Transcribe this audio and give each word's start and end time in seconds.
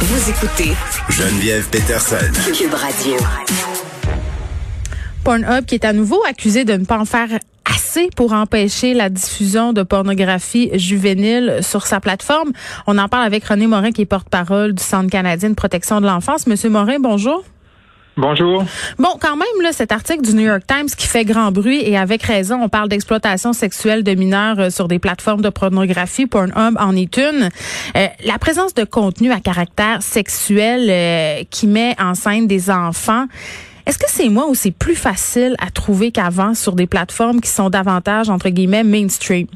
Vous 0.00 0.30
écoutez 0.30 0.76
Geneviève 1.10 1.68
Peterson. 1.70 2.16
Cube 2.56 2.72
Radio. 2.72 3.16
Pornhub 5.24 5.64
qui 5.64 5.74
est 5.74 5.84
à 5.84 5.92
nouveau 5.92 6.22
accusé 6.24 6.64
de 6.64 6.74
ne 6.74 6.84
pas 6.84 6.98
en 6.98 7.04
faire 7.04 7.40
assez 7.64 8.08
pour 8.14 8.32
empêcher 8.32 8.94
la 8.94 9.08
diffusion 9.08 9.72
de 9.72 9.82
pornographie 9.82 10.70
juvénile 10.78 11.58
sur 11.62 11.84
sa 11.84 11.98
plateforme. 11.98 12.52
On 12.86 12.96
en 12.96 13.08
parle 13.08 13.24
avec 13.24 13.44
René 13.44 13.66
Morin 13.66 13.90
qui 13.90 14.02
est 14.02 14.06
porte-parole 14.06 14.72
du 14.72 14.82
Centre 14.82 15.10
canadien 15.10 15.50
de 15.50 15.54
protection 15.54 16.00
de 16.00 16.06
l'enfance. 16.06 16.46
Monsieur 16.46 16.70
Morin, 16.70 17.00
bonjour. 17.00 17.42
Bonjour. 18.18 18.64
Bon, 18.98 19.10
quand 19.20 19.36
même, 19.36 19.62
là, 19.62 19.70
cet 19.72 19.92
article 19.92 20.22
du 20.22 20.34
New 20.34 20.42
York 20.42 20.62
Times 20.66 20.88
qui 20.88 21.06
fait 21.06 21.24
grand 21.24 21.52
bruit 21.52 21.80
et 21.84 21.96
avec 21.96 22.24
raison, 22.24 22.58
on 22.60 22.68
parle 22.68 22.88
d'exploitation 22.88 23.52
sexuelle 23.52 24.02
de 24.02 24.12
mineurs 24.14 24.58
euh, 24.58 24.70
sur 24.70 24.88
des 24.88 24.98
plateformes 24.98 25.40
de 25.40 25.50
pornographie. 25.50 26.26
Pornhub 26.26 26.76
en 26.80 26.96
est 26.96 27.16
une. 27.16 27.48
Euh, 27.96 28.06
la 28.24 28.38
présence 28.40 28.74
de 28.74 28.82
contenu 28.82 29.30
à 29.30 29.38
caractère 29.38 30.02
sexuel 30.02 30.88
euh, 30.90 31.44
qui 31.48 31.68
met 31.68 31.94
en 32.00 32.16
scène 32.16 32.48
des 32.48 32.70
enfants. 32.70 33.26
Est-ce 33.86 33.98
que 33.98 34.06
c'est 34.08 34.28
moi 34.28 34.48
ou 34.48 34.54
c'est 34.56 34.72
plus 34.72 34.96
facile 34.96 35.54
à 35.64 35.70
trouver 35.70 36.10
qu'avant 36.10 36.54
sur 36.54 36.74
des 36.74 36.88
plateformes 36.88 37.40
qui 37.40 37.50
sont 37.50 37.70
davantage, 37.70 38.30
entre 38.30 38.48
guillemets, 38.48 38.82
mainstream? 38.82 39.46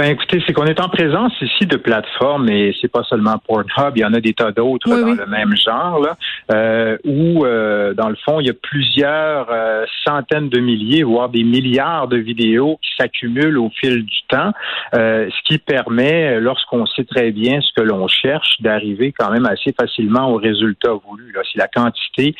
Ben 0.00 0.12
écoutez, 0.12 0.42
c'est 0.46 0.54
qu'on 0.54 0.64
est 0.64 0.80
en 0.80 0.88
présence 0.88 1.34
ici 1.42 1.66
de 1.66 1.76
plateformes 1.76 2.48
et 2.48 2.74
c'est 2.80 2.90
pas 2.90 3.02
seulement 3.02 3.36
Pornhub, 3.46 3.92
il 3.96 4.00
y 4.00 4.04
en 4.06 4.14
a 4.14 4.20
des 4.20 4.32
tas 4.32 4.50
d'autres 4.50 4.88
dans 4.88 5.12
le 5.12 5.26
même 5.26 5.54
genre 5.54 6.00
là, 6.00 6.16
euh, 6.50 6.96
où 7.04 7.44
euh, 7.44 7.92
dans 7.92 8.08
le 8.08 8.16
fond 8.24 8.40
il 8.40 8.46
y 8.46 8.50
a 8.50 8.54
plusieurs 8.54 9.48
euh, 9.50 9.84
centaines 10.06 10.48
de 10.48 10.58
milliers, 10.58 11.02
voire 11.02 11.28
des 11.28 11.44
milliards 11.44 12.08
de 12.08 12.16
vidéos 12.16 12.78
qui 12.80 12.92
s'accumulent 12.98 13.58
au 13.58 13.68
fil 13.78 14.02
du 14.06 14.18
temps, 14.30 14.52
ce 14.94 15.42
qui 15.44 15.58
permet, 15.58 16.40
lorsqu'on 16.40 16.86
sait 16.86 17.04
très 17.04 17.30
bien 17.30 17.60
ce 17.60 17.70
que 17.76 17.82
l'on 17.82 18.08
cherche, 18.08 18.58
d'arriver 18.60 19.12
quand 19.12 19.30
même 19.30 19.44
assez 19.44 19.74
facilement 19.78 20.30
au 20.30 20.36
résultat 20.36 20.92
voulu. 20.92 21.34
C'est 21.52 21.58
la 21.58 21.68
quantité 21.68 22.34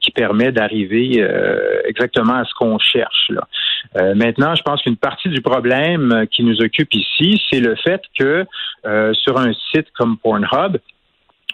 qui 0.00 0.10
permet 0.12 0.52
d'arriver 0.52 1.26
exactement 1.84 2.34
à 2.34 2.44
ce 2.44 2.54
qu'on 2.54 2.78
cherche. 2.78 3.30
Là. 3.30 4.14
maintenant, 4.14 4.54
je 4.54 4.62
pense 4.62 4.82
qu'une 4.82 4.96
partie 4.96 5.30
du 5.30 5.40
problème 5.40 6.26
qui 6.30 6.44
nous 6.44 6.60
occupe 6.60 6.75
ici, 6.94 7.40
c'est 7.50 7.60
le 7.60 7.74
fait 7.76 8.02
que 8.18 8.46
euh, 8.86 9.14
sur 9.14 9.38
un 9.38 9.52
site 9.72 9.88
comme 9.96 10.16
Pornhub, 10.18 10.78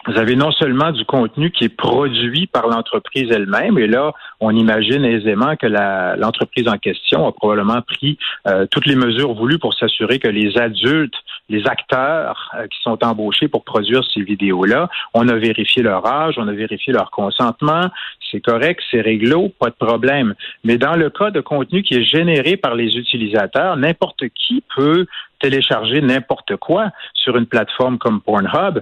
vous 0.05 0.17
avez 0.17 0.35
non 0.35 0.51
seulement 0.51 0.91
du 0.91 1.05
contenu 1.05 1.49
qui 1.51 1.65
est 1.65 1.75
produit 1.75 2.47
par 2.47 2.67
l'entreprise 2.67 3.31
elle-même, 3.31 3.77
et 3.77 3.87
là, 3.87 4.11
on 4.41 4.53
imagine 4.53 5.05
aisément 5.05 5.55
que 5.55 5.67
l'entreprise 5.67 6.67
en 6.67 6.77
question 6.77 7.25
a 7.25 7.31
probablement 7.31 7.81
pris 7.81 8.17
euh, 8.47 8.65
toutes 8.69 8.85
les 8.85 8.95
mesures 8.95 9.33
voulues 9.33 9.59
pour 9.59 9.73
s'assurer 9.73 10.19
que 10.19 10.27
les 10.27 10.57
adultes, 10.57 11.15
les 11.47 11.65
acteurs 11.67 12.51
euh, 12.55 12.67
qui 12.67 12.81
sont 12.81 13.01
embauchés 13.03 13.47
pour 13.47 13.63
produire 13.63 14.03
ces 14.13 14.21
vidéos-là, 14.21 14.89
on 15.13 15.27
a 15.29 15.35
vérifié 15.35 15.83
leur 15.83 16.05
âge, 16.05 16.35
on 16.37 16.49
a 16.49 16.53
vérifié 16.53 16.91
leur 16.91 17.09
consentement, 17.09 17.89
c'est 18.33 18.41
correct, 18.41 18.81
c'est 18.89 19.01
réglo, 19.01 19.49
pas 19.59 19.69
de 19.69 19.75
problème. 19.75 20.33
Mais 20.63 20.77
dans 20.77 20.95
le 20.95 21.09
cas 21.09 21.29
de 21.29 21.39
contenu 21.39 21.83
qui 21.83 21.93
est 21.93 22.03
généré 22.03 22.57
par 22.57 22.75
les 22.75 22.97
utilisateurs, 22.97 23.77
n'importe 23.77 24.27
qui 24.29 24.63
peut 24.75 25.05
télécharger 25.39 26.01
n'importe 26.01 26.55
quoi 26.57 26.91
sur 27.13 27.37
une 27.37 27.45
plateforme 27.45 27.97
comme 27.97 28.21
Pornhub 28.21 28.81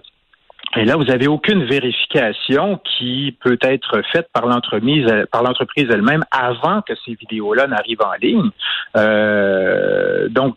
et 0.78 0.86
là, 0.86 0.96
vous 0.96 1.06
n'avez 1.06 1.28
aucune 1.28 1.66
vérification 1.66 2.80
qui 2.98 3.36
peut 3.44 3.58
être 3.62 4.02
faite 4.12 4.30
par 4.32 4.46
l'entreprise, 4.46 5.06
par 5.32 5.44
l'entreprise 5.44 5.88
elle-même 5.92 6.24
avant 6.32 6.82
que 6.82 6.94
ces 7.06 7.16
vidéos-là 7.16 7.68
n'arrivent 7.68 8.02
en 8.02 8.14
ligne. 8.22 8.50
Euh, 8.96 10.30
donc, 10.30 10.56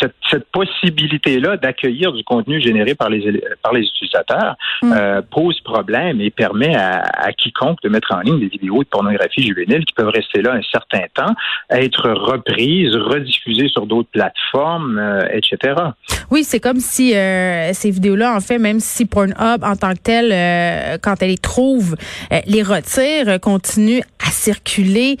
cette, 0.00 0.14
cette 0.30 0.46
possibilité-là 0.50 1.56
d'accueillir 1.56 2.12
du 2.12 2.24
contenu 2.24 2.60
généré 2.60 2.94
par 2.94 3.08
les 3.08 3.42
par 3.62 3.72
les 3.72 3.82
utilisateurs 3.82 4.56
mm. 4.82 4.92
euh, 4.92 5.22
pose 5.22 5.60
problème 5.60 6.20
et 6.20 6.30
permet 6.30 6.74
à, 6.74 7.02
à, 7.02 7.32
quiconque 7.32 7.80
de 7.82 7.88
mettre 7.88 8.12
en 8.12 8.20
ligne 8.20 8.40
des 8.40 8.48
vidéos 8.48 8.82
de 8.82 8.88
pornographie 8.88 9.42
juvénile 9.42 9.84
qui 9.84 9.94
peuvent 9.94 10.08
rester 10.08 10.42
là 10.42 10.54
un 10.54 10.62
certain 10.70 11.04
temps, 11.14 11.34
être 11.70 12.10
reprises, 12.10 12.94
rediffusées 12.94 13.68
sur 13.68 13.86
d'autres 13.86 14.10
plateformes, 14.10 14.98
euh, 14.98 15.20
etc. 15.32 15.74
Oui, 16.30 16.44
c'est 16.44 16.60
comme 16.60 16.80
si 16.80 17.14
euh, 17.14 17.72
ces 17.72 17.90
vidéos-là, 17.90 18.34
en 18.34 18.40
fait, 18.40 18.58
même 18.58 18.71
si 18.80 19.06
Pornhub 19.06 19.62
en 19.62 19.76
tant 19.76 19.92
que 19.94 20.00
tel, 20.02 20.30
euh, 20.32 20.98
quand 21.00 21.22
elle 21.22 21.30
les 21.30 21.38
trouve, 21.38 21.96
euh, 22.32 22.40
les 22.46 22.62
retire, 22.62 23.28
euh, 23.28 23.38
continue 23.38 24.02
à 24.24 24.30
circuler 24.30 25.18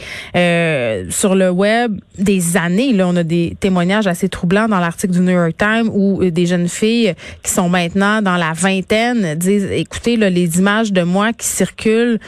sur 1.10 1.34
le 1.34 1.50
web 1.50 2.00
des 2.18 2.56
années. 2.56 2.92
Là, 2.92 3.08
on 3.08 3.16
a 3.16 3.24
des 3.24 3.56
témoignages 3.58 4.06
assez 4.06 4.28
troublants 4.28 4.68
dans 4.68 4.78
l'article 4.78 5.14
du 5.14 5.20
New 5.20 5.32
York 5.32 5.54
Times 5.58 5.90
où 5.92 6.24
des 6.24 6.46
jeunes 6.46 6.68
filles 6.68 7.14
qui 7.42 7.50
sont 7.50 7.68
maintenant 7.68 8.22
dans 8.22 8.36
la 8.36 8.52
vingtaine 8.52 9.34
disent, 9.34 9.68
écoutez, 9.72 10.16
là, 10.16 10.30
les 10.30 10.58
images 10.58 10.92
de 10.92 11.02
moi 11.02 11.32
qui 11.32 11.46
circulent 11.46 12.20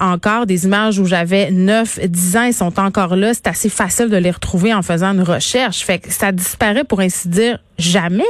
encore, 0.00 0.46
des 0.46 0.64
images 0.64 0.98
où 0.98 1.04
j'avais 1.04 1.50
9, 1.50 2.00
10 2.08 2.36
ans, 2.36 2.42
elles 2.44 2.54
sont 2.54 2.80
encore 2.80 3.14
là. 3.14 3.34
C'est 3.34 3.48
assez 3.48 3.68
facile 3.68 4.08
de 4.08 4.16
les 4.16 4.30
retrouver 4.30 4.72
en 4.72 4.82
faisant 4.82 5.12
une 5.12 5.22
recherche. 5.22 5.84
Fait 5.84 5.98
que 5.98 6.10
ça 6.10 6.32
disparaît, 6.32 6.84
pour 6.84 7.00
ainsi 7.00 7.28
dire, 7.28 7.58
jamais. 7.78 8.24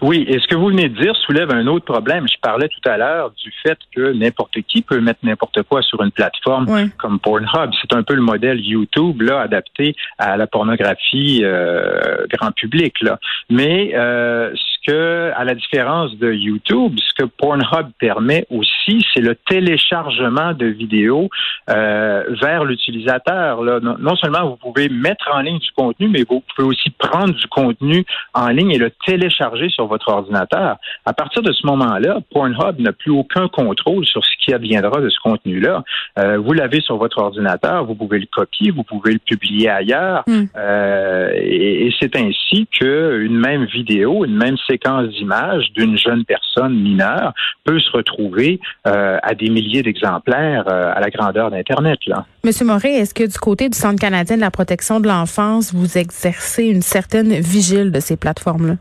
Oui, 0.00 0.24
et 0.28 0.38
ce 0.38 0.46
que 0.46 0.54
vous 0.54 0.68
venez 0.68 0.88
de 0.88 1.00
dire 1.00 1.16
soulève 1.16 1.50
un 1.50 1.66
autre 1.66 1.84
problème. 1.84 2.26
Je 2.28 2.38
parlais 2.40 2.68
tout 2.68 2.88
à 2.88 2.96
l'heure 2.96 3.32
du 3.32 3.52
fait 3.62 3.78
que 3.94 4.12
n'importe 4.12 4.60
qui 4.62 4.82
peut 4.82 5.00
mettre 5.00 5.20
n'importe 5.24 5.62
quoi 5.64 5.82
sur 5.82 6.02
une 6.02 6.12
plateforme 6.12 6.90
comme 6.98 7.18
Pornhub. 7.18 7.70
C'est 7.80 7.92
un 7.94 8.02
peu 8.02 8.14
le 8.14 8.22
modèle 8.22 8.60
YouTube 8.60 9.22
là 9.22 9.40
adapté 9.40 9.96
à 10.18 10.36
la 10.36 10.46
pornographie 10.46 11.40
euh, 11.42 12.26
grand 12.30 12.52
public 12.52 13.00
là. 13.00 13.18
Mais 13.50 13.92
euh, 13.94 14.54
que, 14.88 15.32
à 15.36 15.44
la 15.44 15.54
différence 15.54 16.16
de 16.16 16.32
YouTube, 16.32 16.96
ce 16.96 17.22
que 17.22 17.28
Pornhub 17.28 17.88
permet 17.98 18.46
aussi, 18.50 19.04
c'est 19.12 19.20
le 19.20 19.34
téléchargement 19.34 20.54
de 20.54 20.64
vidéos 20.66 21.28
euh, 21.68 22.24
vers 22.40 22.64
l'utilisateur. 22.64 23.62
Non 23.62 24.16
seulement 24.16 24.48
vous 24.48 24.56
pouvez 24.56 24.88
mettre 24.88 25.28
en 25.32 25.40
ligne 25.40 25.58
du 25.58 25.70
contenu, 25.76 26.08
mais 26.08 26.24
vous 26.28 26.42
pouvez 26.56 26.66
aussi 26.66 26.90
prendre 26.90 27.34
du 27.34 27.46
contenu 27.48 28.04
en 28.32 28.48
ligne 28.48 28.70
et 28.70 28.78
le 28.78 28.90
télécharger 29.06 29.68
sur 29.68 29.86
votre 29.86 30.08
ordinateur. 30.08 30.76
À 31.04 31.12
partir 31.12 31.42
de 31.42 31.52
ce 31.52 31.66
moment-là, 31.66 32.20
Pornhub 32.32 32.78
n'a 32.78 32.92
plus 32.92 33.12
aucun 33.12 33.48
contrôle 33.48 34.06
sur 34.06 34.24
ce 34.24 34.30
qui 34.42 34.54
adviendra 34.54 35.02
de 35.02 35.10
ce 35.10 35.18
contenu-là. 35.20 35.84
Euh, 36.18 36.38
vous 36.38 36.54
l'avez 36.54 36.80
sur 36.80 36.96
votre 36.96 37.18
ordinateur, 37.18 37.84
vous 37.84 37.94
pouvez 37.94 38.20
le 38.20 38.26
copier, 38.30 38.70
vous 38.70 38.84
pouvez 38.84 39.12
le 39.12 39.18
publier 39.18 39.68
ailleurs, 39.68 40.24
hmm. 40.26 40.44
euh, 40.56 41.30
et, 41.34 41.92
c'est 42.00 42.16
ainsi 42.16 42.66
qu'une 42.70 43.36
même 43.38 43.64
vidéo, 43.64 44.24
une 44.24 44.36
même 44.36 44.56
séquence 44.68 44.77
d'images 44.78 45.70
d'une 45.74 45.96
jeune 45.98 46.24
personne 46.24 46.74
mineure 46.74 47.32
peut 47.64 47.78
se 47.80 47.90
retrouver 47.90 48.60
euh, 48.86 49.18
à 49.22 49.34
des 49.34 49.50
milliers 49.50 49.82
d'exemplaires 49.82 50.68
à 50.68 51.00
la 51.00 51.10
grandeur 51.10 51.50
d'Internet. 51.50 51.98
Là. 52.06 52.26
Monsieur 52.44 52.64
Moret, 52.64 52.92
est-ce 52.92 53.14
que 53.14 53.24
du 53.24 53.38
côté 53.38 53.68
du 53.68 53.76
Centre 53.76 54.00
canadien 54.00 54.36
de 54.36 54.40
la 54.40 54.50
protection 54.50 55.00
de 55.00 55.08
l'enfance, 55.08 55.74
vous 55.74 55.98
exercez 55.98 56.64
une 56.64 56.82
certaine 56.82 57.34
vigile 57.34 57.92
de 57.92 58.00
ces 58.00 58.16
plateformes-là? 58.16 58.76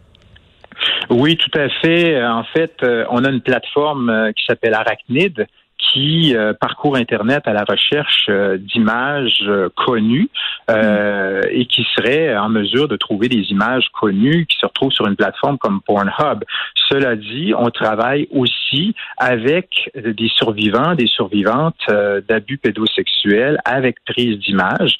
Oui, 1.10 1.38
tout 1.38 1.58
à 1.58 1.70
fait. 1.82 2.24
En 2.24 2.44
fait, 2.44 2.74
euh, 2.84 3.06
on 3.10 3.24
a 3.24 3.30
une 3.30 3.42
plateforme 3.42 4.10
euh, 4.10 4.32
qui 4.32 4.44
s'appelle 4.46 4.74
Arachnid 4.74 5.48
qui 5.78 6.36
euh, 6.36 6.54
parcourt 6.54 6.96
Internet 6.96 7.44
à 7.46 7.54
la 7.54 7.64
recherche 7.64 8.26
euh, 8.30 8.58
d'images 8.58 9.44
euh, 9.48 9.70
connues 9.76 10.30
et 10.70 11.66
qui 11.66 11.88
serait 11.96 12.36
en 12.36 12.50
mesure 12.50 12.90
de 12.90 12.98
trouver 12.98 13.30
des 13.30 13.52
images 13.52 13.88
connues 13.98 14.46
qui 14.48 14.58
se 14.58 14.66
retrouvent 14.66 14.92
sur 14.92 15.08
une 15.08 15.16
plateforme 15.16 15.58
comme 15.58 15.80
Pornhub. 15.80 16.44
Cela 16.90 17.16
dit, 17.16 17.54
on 17.58 17.70
travaille 17.70 18.28
aussi 18.32 18.94
avec 19.18 19.90
des 19.96 20.28
survivants, 20.28 20.94
des 20.94 21.08
survivantes 21.08 21.80
d'abus 22.28 22.58
pédosexuels 22.58 23.60
avec 23.64 24.04
prise 24.04 24.40
d'images 24.40 24.98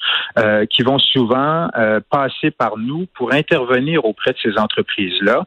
qui 0.70 0.82
vont 0.82 0.98
souvent 0.98 1.68
passer 2.08 2.50
par 2.50 2.78
nous 2.78 3.06
pour 3.14 3.34
intervenir 3.34 4.06
auprès 4.06 4.32
de 4.32 4.38
ces 4.42 4.58
entreprises-là 4.58 5.44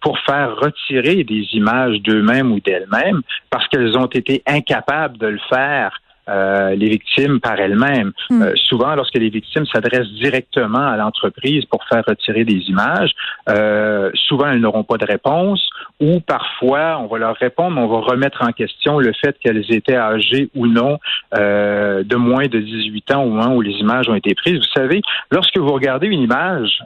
pour 0.00 0.18
faire 0.20 0.56
retirer 0.56 1.22
des 1.22 1.46
images 1.52 2.00
d'eux-mêmes 2.00 2.50
ou 2.50 2.58
d'elles-mêmes 2.58 3.22
parce 3.50 3.68
qu'elles 3.68 3.96
ont 3.96 4.06
été 4.06 4.42
incapables 4.62 5.18
de 5.18 5.26
le 5.26 5.40
faire 5.48 5.92
euh, 6.28 6.76
les 6.76 6.88
victimes 6.88 7.40
par 7.40 7.58
elles-mêmes. 7.58 8.12
Hmm. 8.30 8.42
Euh, 8.42 8.52
souvent, 8.54 8.94
lorsque 8.94 9.16
les 9.16 9.28
victimes 9.28 9.66
s'adressent 9.66 10.12
directement 10.12 10.86
à 10.86 10.96
l'entreprise 10.96 11.64
pour 11.64 11.84
faire 11.88 12.04
retirer 12.06 12.44
des 12.44 12.60
images, 12.68 13.10
euh, 13.48 14.08
souvent 14.28 14.46
elles 14.46 14.60
n'auront 14.60 14.84
pas 14.84 14.98
de 14.98 15.04
réponse 15.04 15.68
ou 16.00 16.20
parfois 16.20 17.00
on 17.00 17.08
va 17.08 17.18
leur 17.18 17.34
répondre, 17.34 17.74
mais 17.74 17.82
on 17.82 17.88
va 17.88 18.12
remettre 18.12 18.40
en 18.44 18.52
question 18.52 19.00
le 19.00 19.12
fait 19.12 19.36
qu'elles 19.40 19.64
étaient 19.74 19.96
âgées 19.96 20.48
ou 20.54 20.68
non 20.68 20.98
de 21.32 22.16
moins 22.16 22.46
de 22.46 22.60
18 22.60 23.14
ans 23.14 23.24
au 23.24 23.30
moment 23.30 23.56
où 23.56 23.60
les 23.60 23.72
images 23.72 24.08
ont 24.08 24.14
été 24.14 24.34
prises. 24.36 24.58
Vous 24.58 24.80
savez, 24.80 25.02
lorsque 25.32 25.58
vous 25.58 25.72
regardez 25.72 26.06
une 26.06 26.20
image 26.20 26.78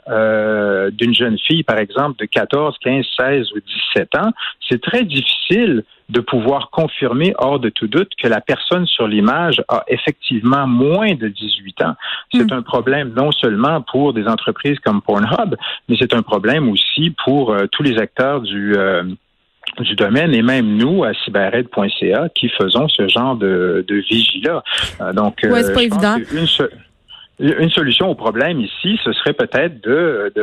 d'une 0.93 1.13
jeune 1.13 1.37
fille, 1.37 1.63
par 1.63 1.77
exemple, 1.77 2.17
de 2.19 2.25
14, 2.25 2.75
15, 2.81 3.05
16 3.19 3.51
ou 3.53 3.59
17 3.95 4.15
ans, 4.15 4.31
c'est 4.67 4.81
très 4.81 5.03
difficile 5.03 5.83
de 6.09 6.21
pouvoir 6.21 6.69
confirmer 6.71 7.33
hors 7.37 7.59
de 7.59 7.69
tout 7.69 7.87
doute 7.87 8.11
que 8.21 8.27
la 8.27 8.41
personne 8.41 8.85
sur 8.85 9.07
l'image 9.07 9.61
a 9.67 9.83
effectivement 9.87 10.65
moins 10.65 11.15
de 11.15 11.27
18 11.27 11.83
ans. 11.83 11.95
C'est 12.33 12.49
hmm. 12.49 12.53
un 12.53 12.61
problème 12.61 13.13
non 13.15 13.31
seulement 13.31 13.81
pour 13.81 14.13
des 14.13 14.27
entreprises 14.27 14.79
comme 14.79 15.01
Pornhub, 15.01 15.55
mais 15.89 15.95
c'est 15.99 16.13
un 16.13 16.21
problème 16.21 16.69
aussi 16.69 17.13
pour 17.25 17.51
euh, 17.51 17.67
tous 17.71 17.83
les 17.83 17.97
acteurs 17.97 18.41
du 18.41 18.75
euh, 18.75 19.03
du 19.79 19.95
domaine 19.95 20.33
et 20.33 20.41
même 20.41 20.77
nous 20.77 21.03
à 21.03 21.13
cyberred.ca 21.13 22.29
qui 22.33 22.49
faisons 22.49 22.87
ce 22.87 23.07
genre 23.09 23.35
de, 23.35 23.83
de 23.85 23.95
vigie-là. 23.95 24.63
donc, 25.13 25.39
ouais, 25.43 25.61
c'est 25.61 25.73
pas 25.73 25.83
évident. 25.83 26.15
Une 26.31 26.47
solution 27.69 28.09
au 28.09 28.15
problème 28.15 28.59
ici, 28.59 28.99
ce 29.03 29.11
serait 29.13 29.33
peut-être 29.33 29.81
de, 29.81 30.33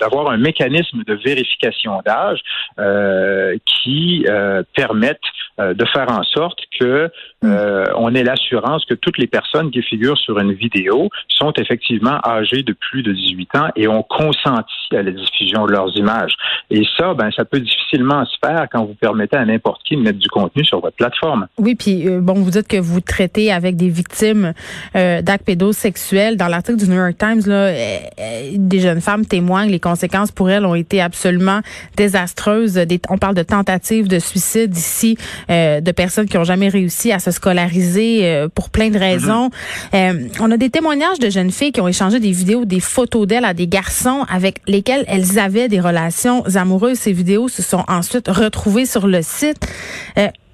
d'avoir 0.00 0.30
un 0.30 0.38
mécanisme 0.38 1.02
de 1.06 1.14
vérification 1.14 2.00
d'âge 2.04 2.40
euh, 2.78 3.56
qui 3.66 4.24
euh, 4.28 4.62
permette 4.74 5.20
euh, 5.60 5.74
de 5.74 5.84
faire 5.86 6.10
en 6.10 6.22
sorte 6.22 6.60
que. 6.78 7.10
Euh, 7.44 7.84
on 7.96 8.14
ait 8.14 8.24
l'assurance 8.24 8.84
que 8.84 8.94
toutes 8.94 9.18
les 9.18 9.26
personnes 9.26 9.70
qui 9.70 9.82
figurent 9.82 10.18
sur 10.18 10.38
une 10.38 10.52
vidéo 10.52 11.08
sont 11.28 11.52
effectivement 11.58 12.18
âgées 12.24 12.62
de 12.62 12.72
plus 12.72 13.02
de 13.02 13.12
18 13.12 13.56
ans 13.56 13.68
et 13.76 13.88
ont 13.88 14.02
consenti 14.02 14.72
à 14.92 15.02
la 15.02 15.10
diffusion 15.10 15.66
de 15.66 15.72
leurs 15.72 15.96
images. 15.96 16.32
Et 16.70 16.82
ça, 16.96 17.14
ben, 17.14 17.30
ça 17.36 17.44
peut 17.44 17.60
difficilement 17.60 18.24
se 18.24 18.36
faire 18.44 18.66
quand 18.72 18.84
vous 18.84 18.94
permettez 18.94 19.36
à 19.36 19.44
n'importe 19.44 19.82
qui 19.84 19.96
de 19.96 20.02
mettre 20.02 20.18
du 20.18 20.28
contenu 20.28 20.64
sur 20.64 20.80
votre 20.80 20.96
plateforme. 20.96 21.46
Oui, 21.58 21.74
puis 21.74 22.06
bon, 22.20 22.34
vous 22.34 22.50
dites 22.50 22.68
que 22.68 22.78
vous 22.78 23.00
traitez 23.00 23.52
avec 23.52 23.76
des 23.76 23.88
victimes 23.88 24.52
d'actes 24.94 25.44
pédosexuels 25.44 26.36
dans 26.36 26.48
l'article 26.48 26.78
du 26.78 26.88
New 26.88 26.96
York 26.96 27.16
Times, 27.18 27.42
là, 27.46 27.54
euh, 27.54 27.98
euh, 28.20 28.50
des 28.56 28.80
jeunes 28.80 29.00
femmes 29.00 29.26
témoignent, 29.26 29.70
les 29.70 29.80
conséquences 29.80 30.30
pour 30.30 30.50
elles 30.50 30.64
ont 30.64 30.74
été 30.74 31.00
absolument 31.00 31.60
désastreuses. 31.96 32.80
on 33.08 33.18
parle 33.18 33.34
de 33.34 33.42
tentatives 33.42 34.08
de 34.08 34.18
suicide 34.18 34.76
ici, 34.76 35.16
euh, 35.50 35.80
de 35.80 35.92
personnes 35.92 36.26
qui 36.26 36.38
ont 36.38 36.44
jamais 36.44 36.68
réussi 36.68 37.12
à 37.12 37.18
se 37.18 37.27
scolariser 37.30 38.46
pour 38.54 38.70
plein 38.70 38.90
de 38.90 38.98
raisons. 38.98 39.50
Mm-hmm. 39.92 40.30
on 40.40 40.50
a 40.50 40.56
des 40.56 40.70
témoignages 40.70 41.18
de 41.18 41.30
jeunes 41.30 41.50
filles 41.50 41.72
qui 41.72 41.80
ont 41.80 41.88
échangé 41.88 42.20
des 42.20 42.32
vidéos, 42.32 42.64
des 42.64 42.80
photos 42.80 43.26
d'elles 43.26 43.44
à 43.44 43.54
des 43.54 43.66
garçons 43.66 44.24
avec 44.28 44.60
lesquels 44.66 45.04
elles 45.08 45.38
avaient 45.38 45.68
des 45.68 45.80
relations 45.80 46.44
amoureuses. 46.54 46.98
Ces 46.98 47.12
vidéos 47.12 47.48
se 47.48 47.62
sont 47.62 47.84
ensuite 47.88 48.28
retrouvées 48.28 48.86
sur 48.86 49.06
le 49.06 49.22
site 49.22 49.66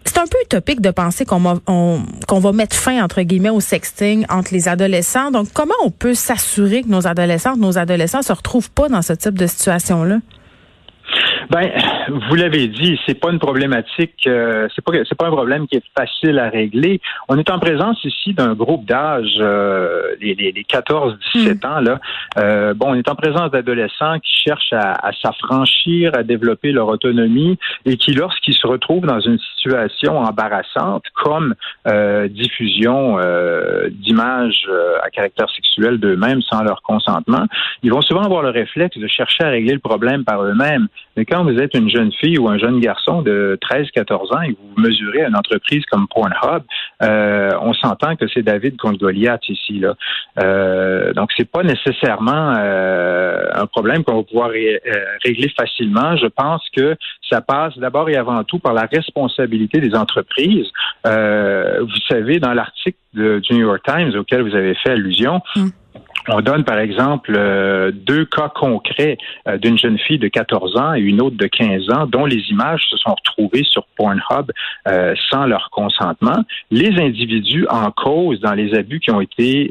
c'est 0.05 0.21
un 0.21 0.27
peu 0.27 0.39
utopique 0.43 0.81
de 0.81 0.91
penser 0.91 1.25
qu'on 1.25 1.41
va, 1.41 1.61
va 1.67 2.53
mettre 2.53 2.77
fin, 2.77 3.03
entre 3.03 3.23
guillemets, 3.23 3.51
au 3.51 3.61
sexting 3.61 4.25
entre 4.29 4.53
les 4.53 4.69
adolescents. 4.69 5.31
Donc, 5.31 5.49
comment 5.53 5.75
on 5.83 5.91
peut 5.91 6.15
s'assurer 6.15 6.83
que 6.83 6.89
nos 6.89 7.07
adolescents, 7.07 7.57
nos 7.57 7.79
adolescents 7.79 8.23
se 8.23 8.33
retrouvent 8.33 8.71
pas 8.71 8.89
dans 8.89 9.03
ce 9.03 9.13
type 9.13 9.39
de 9.39 9.47
situation-là? 9.47 10.19
Ben, 11.51 11.71
vous 12.29 12.35
l'avez 12.35 12.69
dit, 12.69 12.99
c'est 13.07 13.19
pas 13.19 13.31
une 13.31 13.39
problématique, 13.39 14.27
euh, 14.27 14.69
c'est 14.75 14.85
pas 14.85 14.93
c'est 15.09 15.17
pas 15.17 15.27
un 15.27 15.31
problème 15.31 15.67
qui 15.67 15.77
est 15.77 15.85
facile 15.97 16.39
à 16.39 16.49
régler. 16.49 17.01
On 17.29 17.39
est 17.39 17.51
en 17.51 17.59
présence 17.59 18.03
ici 18.05 18.35
d'un 18.35 18.55
groupe 18.55 18.85
d'âge, 18.85 19.37
euh, 19.39 20.15
les, 20.21 20.35
les, 20.35 20.53
14-17 20.63 21.15
hmm. 21.35 21.67
ans 21.67 21.81
là. 21.81 22.01
Euh, 22.39 22.75
bon, 22.75 22.91
on 22.91 22.95
est 22.95 23.09
en 23.09 23.15
présence 23.15 23.51
d'adolescents 23.51 24.19
qui 24.21 24.33
cherchent 24.45 24.73
à, 24.73 24.93
à 24.93 25.13
s'affranchir, 25.13 26.13
à 26.15 26.23
développer 26.23 26.73
leur 26.73 26.89
autonomie 26.89 27.59
et 27.85 27.97
qui, 27.97 28.13
lorsqu'ils 28.13 28.55
se 28.55 28.67
retrouvent 28.67 29.07
dans 29.07 29.21
une 29.21 29.39
situation 29.39 30.19
embarrassante, 30.19 31.05
comme 31.15 31.55
euh, 31.89 32.29
diffusion 32.29 33.19
d'images 33.91 34.69
à 35.03 35.11
caractère 35.11 35.49
sexuel 35.51 35.99
d'eux-mêmes 35.99 36.43
sans 36.43 36.63
leur 36.63 36.83
consentement, 36.83 37.45
ils 37.83 37.91
vont 37.91 38.03
souvent 38.03 38.23
avoir 38.23 38.43
le 38.43 38.51
réflexe 38.51 38.99
de 38.99 39.07
chercher 39.07 39.45
à 39.45 39.49
régler 39.49 39.75
le 39.75 39.79
problème 39.79 40.25
par 40.25 40.43
eux-mêmes. 40.43 40.89
Mais 41.17 41.25
quand 41.35 41.43
vous 41.43 41.59
êtes 41.59 41.75
une 41.75 41.91
jeune 41.91 42.13
fille 42.13 42.39
ou 42.39 42.49
un 42.49 42.59
jeune 42.59 42.79
garçon 42.79 43.21
de 43.21 43.59
13-14 43.69 44.37
ans 44.37 44.43
et 44.43 44.51
vous 44.51 44.81
mesurez 44.81 45.25
une 45.25 45.35
entreprise 45.35 45.85
comme 45.91 46.07
Pornhub, 46.07 46.63
euh, 47.03 47.51
on 47.61 47.73
s'entend 47.75 48.15
que 48.15 48.27
c'est 48.33 48.43
David 48.43 48.77
contre 48.77 48.99
Goliath 48.99 49.49
ici. 49.49 49.81
Là. 49.81 49.95
Euh, 50.41 51.13
donc, 51.13 51.31
c'est 51.37 51.51
pas 51.51 51.65
nécessairement 51.65 52.55
euh, 52.57 53.47
un 53.53 53.67
problème 53.67 54.05
qu'on 54.05 54.19
va 54.19 54.23
pouvoir 54.23 54.51
euh, 54.51 54.79
régler 55.25 55.53
facilement. 55.59 56.17
Je 56.17 56.27
pense 56.27 56.63
que 56.75 56.95
ça 57.29 57.41
passe 57.41 57.77
d'abord 57.79 58.09
et 58.09 58.17
avant 58.17 58.45
tout 58.45 58.61
par 58.61 58.73
la 58.73 58.87
responsabilité 58.87 59.81
des 59.81 59.97
entreprises. 59.97 60.71
vous 61.05 62.01
savez, 62.09 62.39
dans 62.39 62.55
l'article 62.55 62.97
du 63.13 63.55
New 63.55 63.67
York 63.67 63.83
Times 63.85 64.17
auquel 64.17 64.43
vous 64.43 64.55
avez 64.55 64.75
fait 64.77 64.91
allusion, 64.91 65.41
mm. 65.57 65.69
On 66.29 66.41
donne 66.41 66.65
par 66.65 66.79
exemple 66.79 67.35
euh, 67.37 67.93
deux 67.93 68.25
cas 68.25 68.49
concrets 68.49 69.19
euh, 69.47 69.59
d'une 69.59 69.79
jeune 69.79 69.99
fille 69.99 70.19
de 70.19 70.29
14 70.29 70.77
ans 70.79 70.95
et 70.95 71.01
une 71.01 71.21
autre 71.21 71.37
de 71.37 71.47
15 71.47 71.91
ans 71.91 72.07
dont 72.07 72.25
les 72.25 72.41
images 72.51 72.83
se 72.89 72.97
sont 72.97 73.15
retrouvées 73.15 73.65
sur 73.65 73.85
Pornhub 73.97 74.51
euh, 74.89 75.15
sans 75.31 75.45
leur 75.45 75.69
consentement. 75.71 76.45
Les 76.71 76.99
individus 76.99 77.67
en 77.69 77.91
cause 77.91 78.41
dans 78.41 78.55
les 78.55 78.75
abus 78.75 79.01
qui 79.01 79.11
ont 79.11 79.21
été 79.21 79.71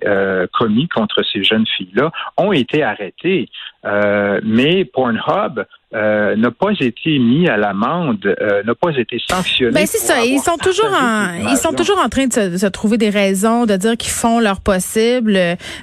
commis 0.54 0.88
contre 0.88 1.24
ces 1.32 1.44
jeunes 1.44 1.66
filles-là 1.78 2.12
ont 2.38 2.52
été 2.52 2.84
arrêtés. 2.84 3.50
Mais 3.84 4.86
Pornhub 4.86 5.66
euh, 5.96 6.36
n'a 6.36 6.50
pas 6.50 6.72
été 6.80 7.20
mis 7.20 7.48
à 7.48 7.56
l'amende, 7.56 8.26
euh, 8.26 8.64
n'a 8.64 8.74
pas 8.74 8.90
été 8.98 9.22
sanctionné. 9.30 9.74
Ben 9.74 9.86
c'est 9.86 10.00
ça. 10.00 10.26
Ils 10.26 10.40
sont 10.40 10.58
toujours 10.58 10.92
en, 10.92 11.36
ils 11.52 11.58
sont 11.58 11.72
toujours 11.72 12.00
en 12.04 12.10
train 12.10 12.26
de 12.26 12.58
se, 12.58 12.66
trouver 12.66 12.98
des 12.98 13.12
raisons 13.12 13.68
de 13.68 13.76
dire 13.76 13.96
qu'ils 13.96 14.12
font 14.12 14.40
leur 14.40 14.60
possible, 14.60 15.38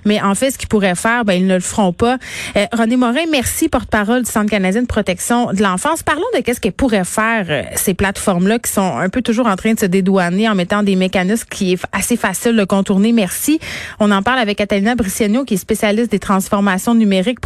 mais 0.04 0.20
en 0.20 0.34
fait, 0.34 0.50
ce 0.50 0.58
qu'ils 0.58 0.66
pourraient 0.66 0.96
faire, 0.96 1.24
ben 1.24 1.34
ils 1.34 1.46
ne 1.46 1.54
le 1.54 1.60
feront 1.60 1.92
pas. 1.92 2.18
Euh, 2.56 2.64
René 2.72 2.96
Morin, 2.96 3.26
merci, 3.30 3.68
porte-parole 3.68 4.24
du 4.24 4.30
Centre 4.30 4.50
canadien 4.50 4.82
de 4.82 4.88
protection 4.88 5.52
de 5.52 5.62
l'enfance. 5.62 6.02
Parlons 6.02 6.26
de 6.34 6.40
qu'est-ce 6.40 6.60
qu'elles 6.60 6.72
pourraient 6.72 7.04
faire 7.04 7.66
ces 7.76 7.94
plateformes-là 7.94 8.58
qui 8.58 8.72
sont 8.72 8.96
un 8.98 9.10
peu 9.10 9.22
toujours 9.22 9.46
en 9.46 9.54
train 9.54 9.74
de 9.74 9.78
se 9.78 9.86
dédouaner 9.86 10.48
en 10.48 10.56
mettant 10.56 10.82
des 10.82 10.96
mécanismes 10.96 11.46
qui 11.48 11.74
est 11.74 11.86
assez 11.92 12.16
facile 12.16 12.56
de 12.56 12.64
contourner. 12.64 13.12
Merci. 13.12 13.60
On 14.00 14.10
en 14.10 14.22
parle 14.22 14.40
avec 14.40 14.58
Catalina 14.58 14.96
Briciano, 14.96 15.44
qui 15.44 15.54
est 15.54 15.58
spécialiste 15.58 16.10
des 16.10 16.18
transformations 16.18 16.96
numériques, 16.96 17.40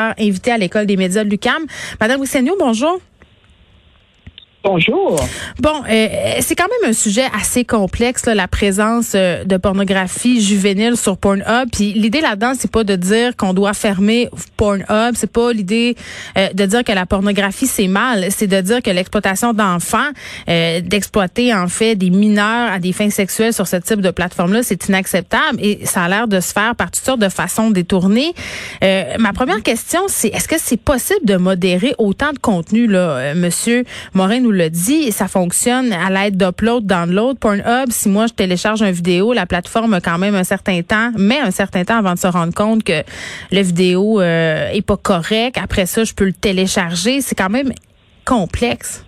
professeur 0.00 0.14
invité 0.18 0.52
à 0.52 0.58
l'école 0.58 0.86
des 0.86 0.96
médias 0.96 1.24
de 1.24 1.30
l'UCAM. 1.30 1.66
Madame 2.00 2.20
Rousseau, 2.20 2.56
bonjour. 2.58 3.00
Bonjour. 4.62 5.18
Bon, 5.58 5.82
euh, 5.90 6.08
c'est 6.40 6.54
quand 6.54 6.68
même 6.82 6.90
un 6.90 6.92
sujet 6.92 7.24
assez 7.34 7.64
complexe, 7.64 8.26
la 8.26 8.46
présence 8.46 9.12
euh, 9.14 9.42
de 9.44 9.56
pornographie 9.56 10.42
juvénile 10.42 10.98
sur 10.98 11.16
Pornhub. 11.16 11.70
Puis 11.72 11.94
l'idée 11.94 12.20
là-dedans, 12.20 12.52
c'est 12.58 12.70
pas 12.70 12.84
de 12.84 12.94
dire 12.94 13.36
qu'on 13.38 13.54
doit 13.54 13.72
fermer 13.72 14.28
Pornhub. 14.58 15.14
C'est 15.14 15.32
pas 15.32 15.54
l'idée 15.54 15.96
euh, 16.36 16.52
de 16.52 16.66
dire 16.66 16.84
que 16.84 16.92
la 16.92 17.06
pornographie 17.06 17.66
c'est 17.66 17.88
mal. 17.88 18.26
C'est 18.30 18.48
de 18.48 18.60
dire 18.60 18.82
que 18.82 18.90
l'exploitation 18.90 19.54
d'enfants, 19.54 20.10
d'exploiter 20.46 21.54
en 21.54 21.68
fait 21.68 21.94
des 21.94 22.10
mineurs 22.10 22.70
à 22.70 22.78
des 22.78 22.92
fins 22.92 23.08
sexuelles 23.08 23.54
sur 23.54 23.66
ce 23.66 23.76
type 23.76 24.02
de 24.02 24.10
plateforme-là, 24.10 24.62
c'est 24.62 24.88
inacceptable 24.88 25.58
et 25.58 25.86
ça 25.86 26.04
a 26.04 26.08
l'air 26.08 26.28
de 26.28 26.40
se 26.40 26.52
faire 26.52 26.74
par 26.76 26.90
toutes 26.90 27.04
sortes 27.04 27.20
de 27.20 27.28
façons 27.28 27.70
détournées. 27.70 28.34
ma 28.82 29.32
première 29.32 29.62
question, 29.62 30.02
c'est 30.08 30.28
est-ce 30.28 30.48
que 30.48 30.56
c'est 30.58 30.80
possible 30.80 31.24
de 31.24 31.36
modérer 31.36 31.94
autant 31.98 32.32
de 32.32 32.38
contenu 32.38 32.86
là, 32.86 33.34
Monsieur 33.34 33.84
Morin? 34.12 34.49
Le 34.52 34.70
dit, 34.70 35.12
ça 35.12 35.28
fonctionne 35.28 35.92
à 35.92 36.10
l'aide 36.10 36.36
d'upload, 36.36 36.86
download. 36.86 37.38
Pornhub, 37.38 37.90
si 37.90 38.08
moi 38.08 38.26
je 38.26 38.32
télécharge 38.32 38.82
une 38.82 38.90
vidéo, 38.90 39.32
la 39.32 39.46
plateforme 39.46 39.94
a 39.94 40.00
quand 40.00 40.18
même 40.18 40.34
un 40.34 40.44
certain 40.44 40.82
temps, 40.82 41.12
met 41.16 41.40
un 41.40 41.50
certain 41.50 41.84
temps 41.84 41.98
avant 41.98 42.14
de 42.14 42.18
se 42.18 42.26
rendre 42.26 42.54
compte 42.54 42.84
que 42.84 43.02
la 43.50 43.62
vidéo 43.62 44.20
euh, 44.20 44.70
est 44.70 44.82
pas 44.82 44.96
correcte. 44.96 45.58
Après 45.62 45.86
ça, 45.86 46.04
je 46.04 46.14
peux 46.14 46.26
le 46.26 46.32
télécharger. 46.32 47.20
C'est 47.20 47.34
quand 47.34 47.50
même 47.50 47.72
complexe. 48.24 49.04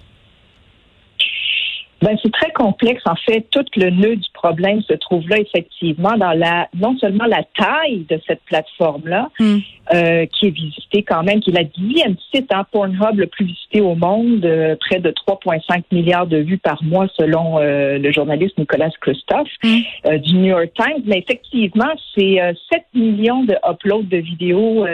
Ben, 2.03 2.17
c'est 2.21 2.33
très 2.33 2.51
complexe. 2.51 3.03
En 3.07 3.15
fait, 3.15 3.47
tout 3.51 3.65
le 3.77 3.91
nœud 3.91 4.17
du 4.17 4.29
problème 4.35 4.83
se 4.83 4.95
trouve 4.95 5.29
là, 5.29 5.39
effectivement, 5.39 6.17
dans 6.17 6.33
la 6.33 6.69
non 6.75 6.97
seulement 6.99 7.27
la 7.27 7.45
taille 7.57 8.05
de 8.09 8.21
cette 8.27 8.43
plateforme-là, 8.43 9.31
hmm. 9.39 9.59
Euh, 9.93 10.27
qui 10.27 10.47
est 10.47 10.51
visité 10.51 11.03
quand 11.03 11.25
même, 11.25 11.41
qui 11.41 11.51
est 11.51 11.55
la 11.55 11.65
dixième 11.65 12.15
site 12.33 12.51
en 12.55 12.61
hein, 12.61 12.67
Pornhub 12.71 13.19
le 13.19 13.27
plus 13.27 13.45
visité 13.45 13.81
au 13.81 13.97
monde, 13.97 14.45
euh, 14.45 14.77
près 14.79 15.01
de 15.01 15.11
3,5 15.11 15.83
milliards 15.91 16.29
de 16.29 16.39
vues 16.39 16.57
par 16.57 16.83
mois 16.85 17.09
selon 17.17 17.59
euh, 17.59 17.99
le 17.99 18.13
journaliste 18.13 18.57
Nicolas 18.59 18.91
Christophe 19.01 19.51
mm. 19.65 20.19
du 20.19 20.35
New 20.35 20.47
York 20.47 20.71
Times. 20.77 21.03
Mais 21.05 21.19
effectivement, 21.19 21.93
c'est 22.17 22.39
7 22.73 22.85
millions 22.95 23.43
de 23.43 23.57
uploads 23.69 24.05
de 24.05 24.19
vidéos 24.19 24.87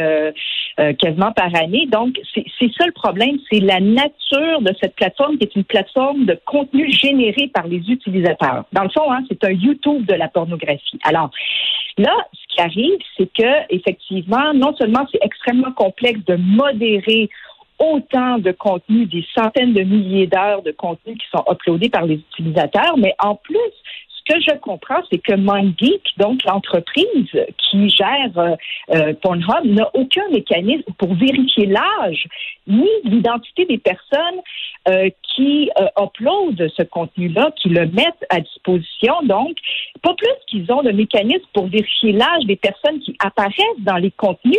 quasiment 0.98 1.32
par 1.32 1.54
année. 1.56 1.86
Donc, 1.86 2.20
c'est 2.34 2.72
ça 2.78 2.86
le 2.86 2.92
problème, 2.92 3.38
c'est 3.50 3.60
la 3.60 3.80
nature 3.80 4.60
de 4.60 4.72
cette 4.80 4.94
plateforme 4.94 5.36
qui 5.38 5.44
est 5.44 5.56
une 5.56 5.64
plateforme 5.64 6.24
de 6.24 6.38
contenu 6.44 6.90
généré 6.90 7.48
par 7.52 7.66
les 7.66 7.78
utilisateurs. 7.78 8.64
Dans 8.72 8.84
le 8.84 8.90
fond, 8.90 9.10
hein, 9.10 9.22
c'est 9.28 9.42
un 9.44 9.52
YouTube 9.52 10.06
de 10.06 10.14
la 10.14 10.28
pornographie. 10.28 10.98
Alors, 11.02 11.30
là, 11.96 12.14
ce 12.32 12.54
qui 12.54 12.60
arrive, 12.60 12.98
c'est 13.16 13.32
que 13.32 13.74
effectivement, 13.74 14.54
non 14.54 14.74
seulement 14.76 15.06
c'est 15.10 15.20
extrêmement 15.22 15.72
complexe 15.72 16.20
de 16.26 16.36
modérer 16.36 17.28
autant 17.78 18.38
de 18.38 18.52
contenu, 18.52 19.06
des 19.06 19.24
centaines 19.36 19.72
de 19.72 19.82
milliers 19.82 20.26
d'heures 20.26 20.62
de 20.62 20.72
contenu 20.72 21.16
qui 21.16 21.26
sont 21.34 21.44
uploadés 21.50 21.88
par 21.88 22.04
les 22.04 22.16
utilisateurs, 22.16 22.96
mais 22.98 23.14
en 23.22 23.36
plus, 23.36 23.58
que 24.28 24.40
je 24.40 24.56
comprends, 24.58 25.02
c'est 25.10 25.18
que 25.18 25.34
MindGeek, 25.34 26.02
donc 26.18 26.44
l'entreprise 26.44 27.30
qui 27.58 27.88
gère 27.88 28.36
euh, 28.36 28.56
euh, 28.94 29.14
Pornhub, 29.14 29.64
n'a 29.64 29.90
aucun 29.94 30.28
mécanisme 30.30 30.92
pour 30.98 31.14
vérifier 31.14 31.66
l'âge 31.66 32.26
ni 32.66 32.88
l'identité 33.04 33.64
des 33.64 33.78
personnes 33.78 34.40
euh, 34.88 35.08
qui 35.22 35.70
uploadent 35.98 36.68
ce 36.76 36.82
contenu-là, 36.82 37.50
qui 37.56 37.68
le 37.70 37.86
mettent 37.86 38.26
à 38.30 38.40
disposition. 38.40 39.14
Donc, 39.24 39.56
pas 40.02 40.14
plus 40.14 40.28
qu'ils 40.46 40.70
ont 40.72 40.82
de 40.82 40.92
mécanisme 40.92 41.46
pour 41.54 41.66
vérifier 41.66 42.12
l'âge 42.12 42.44
des 42.44 42.56
personnes 42.56 43.00
qui 43.00 43.16
apparaissent 43.20 43.80
dans 43.80 43.96
les 43.96 44.10
contenus 44.10 44.58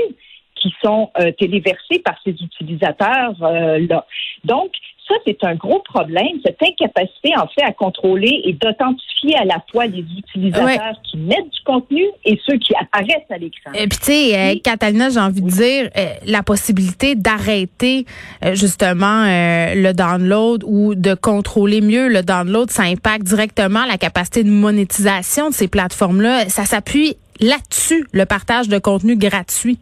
qui 0.61 0.73
sont 0.83 1.11
téléversés 1.37 1.99
par 2.03 2.15
ces 2.23 2.31
utilisateurs-là. 2.31 4.05
Donc, 4.43 4.71
ça, 5.09 5.15
c'est 5.25 5.43
un 5.43 5.55
gros 5.55 5.79
problème, 5.79 6.39
cette 6.45 6.61
incapacité, 6.61 7.31
en 7.35 7.47
fait, 7.47 7.63
à 7.63 7.71
contrôler 7.71 8.41
et 8.45 8.53
d'authentifier 8.53 9.35
à 9.37 9.45
la 9.45 9.57
fois 9.71 9.87
les 9.87 10.05
utilisateurs 10.17 10.93
qui 11.03 11.17
mettent 11.17 11.49
du 11.49 11.61
contenu 11.65 12.03
et 12.25 12.39
ceux 12.45 12.57
qui 12.57 12.73
apparaissent 12.75 13.29
à 13.31 13.37
l'écran. 13.37 13.71
Et 13.73 13.87
puis, 13.87 13.97
tu 13.97 14.05
sais, 14.05 14.37
euh, 14.37 14.55
Catalina, 14.63 15.09
j'ai 15.09 15.19
envie 15.19 15.41
de 15.41 15.49
dire, 15.49 15.89
euh, 15.97 16.05
la 16.25 16.43
possibilité 16.43 17.15
d'arrêter, 17.15 18.05
euh, 18.45 18.53
justement, 18.53 19.25
le 19.25 19.91
download 19.93 20.63
ou 20.65 20.93
de 20.93 21.15
contrôler 21.15 21.81
mieux 21.81 22.07
le 22.07 22.21
download, 22.21 22.69
ça 22.69 22.83
impacte 22.83 23.23
directement 23.23 23.85
la 23.85 23.97
capacité 23.97 24.43
de 24.43 24.51
monétisation 24.51 25.49
de 25.49 25.55
ces 25.55 25.67
plateformes-là. 25.67 26.49
Ça 26.49 26.65
s'appuie 26.65 27.15
là-dessus, 27.39 28.05
le 28.11 28.25
partage 28.25 28.69
de 28.69 28.77
contenu 28.77 29.15
gratuit. 29.15 29.79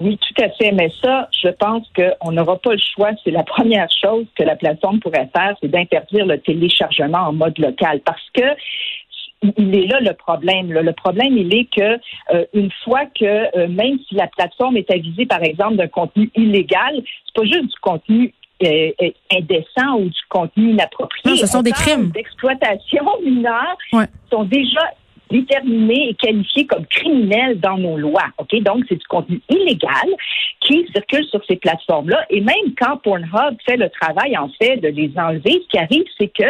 Oui, 0.00 0.18
tout 0.18 0.42
à 0.42 0.48
fait. 0.50 0.72
Mais 0.72 0.90
ça, 1.02 1.28
je 1.42 1.48
pense 1.48 1.86
qu'on 1.94 2.32
n'aura 2.32 2.56
pas 2.58 2.72
le 2.72 2.78
choix. 2.94 3.10
C'est 3.24 3.30
la 3.30 3.42
première 3.42 3.88
chose 4.02 4.26
que 4.36 4.44
la 4.44 4.56
plateforme 4.56 5.00
pourrait 5.00 5.28
faire, 5.34 5.56
c'est 5.60 5.68
d'interdire 5.68 6.26
le 6.26 6.38
téléchargement 6.38 7.18
en 7.18 7.32
mode 7.32 7.58
local. 7.58 8.00
Parce 8.04 8.22
que 8.32 8.42
il 9.42 9.74
est 9.74 9.86
là 9.86 10.00
le 10.00 10.14
problème. 10.14 10.72
Le 10.72 10.92
problème, 10.92 11.36
il 11.36 11.54
est 11.54 11.68
que 11.72 12.00
euh, 12.34 12.44
une 12.54 12.70
fois 12.84 13.06
que 13.06 13.24
euh, 13.56 13.68
même 13.68 13.98
si 14.08 14.14
la 14.14 14.26
plateforme 14.26 14.76
est 14.76 14.90
avisée, 14.90 15.26
par 15.26 15.42
exemple, 15.42 15.76
d'un 15.76 15.88
contenu 15.88 16.30
illégal, 16.34 16.94
c'est 17.26 17.34
pas 17.34 17.44
juste 17.44 17.66
du 17.66 17.78
contenu 17.80 18.34
euh, 18.64 18.90
indécent 19.32 19.98
ou 19.98 20.08
du 20.08 20.20
contenu 20.28 20.70
inapproprié. 20.70 21.22
Non, 21.24 21.36
ce 21.36 21.46
sont 21.46 21.62
des 21.62 21.70
crimes 21.70 22.10
d'exploitation 22.10 23.04
mineure 23.24 23.76
sont 24.30 24.44
déjà 24.44 24.80
déterminés 25.30 26.10
et 26.10 26.14
qualifiés 26.14 26.66
comme 26.66 26.86
criminels 26.86 27.60
dans 27.60 27.78
nos 27.78 27.96
lois. 27.96 28.26
Ok, 28.38 28.54
donc 28.62 28.84
c'est 28.88 28.96
du 28.96 29.06
contenu 29.06 29.40
illégal 29.48 30.08
qui 30.60 30.86
circule 30.92 31.24
sur 31.26 31.44
ces 31.46 31.56
plateformes-là. 31.56 32.24
Et 32.30 32.40
même 32.40 32.74
quand 32.78 32.96
Pornhub 32.98 33.56
fait 33.64 33.76
le 33.76 33.88
travail 33.88 34.36
en 34.36 34.48
fait 34.60 34.76
de 34.78 34.88
les 34.88 35.12
enlever, 35.16 35.62
ce 35.62 35.68
qui 35.68 35.78
arrive, 35.78 36.04
c'est 36.18 36.28
que 36.28 36.44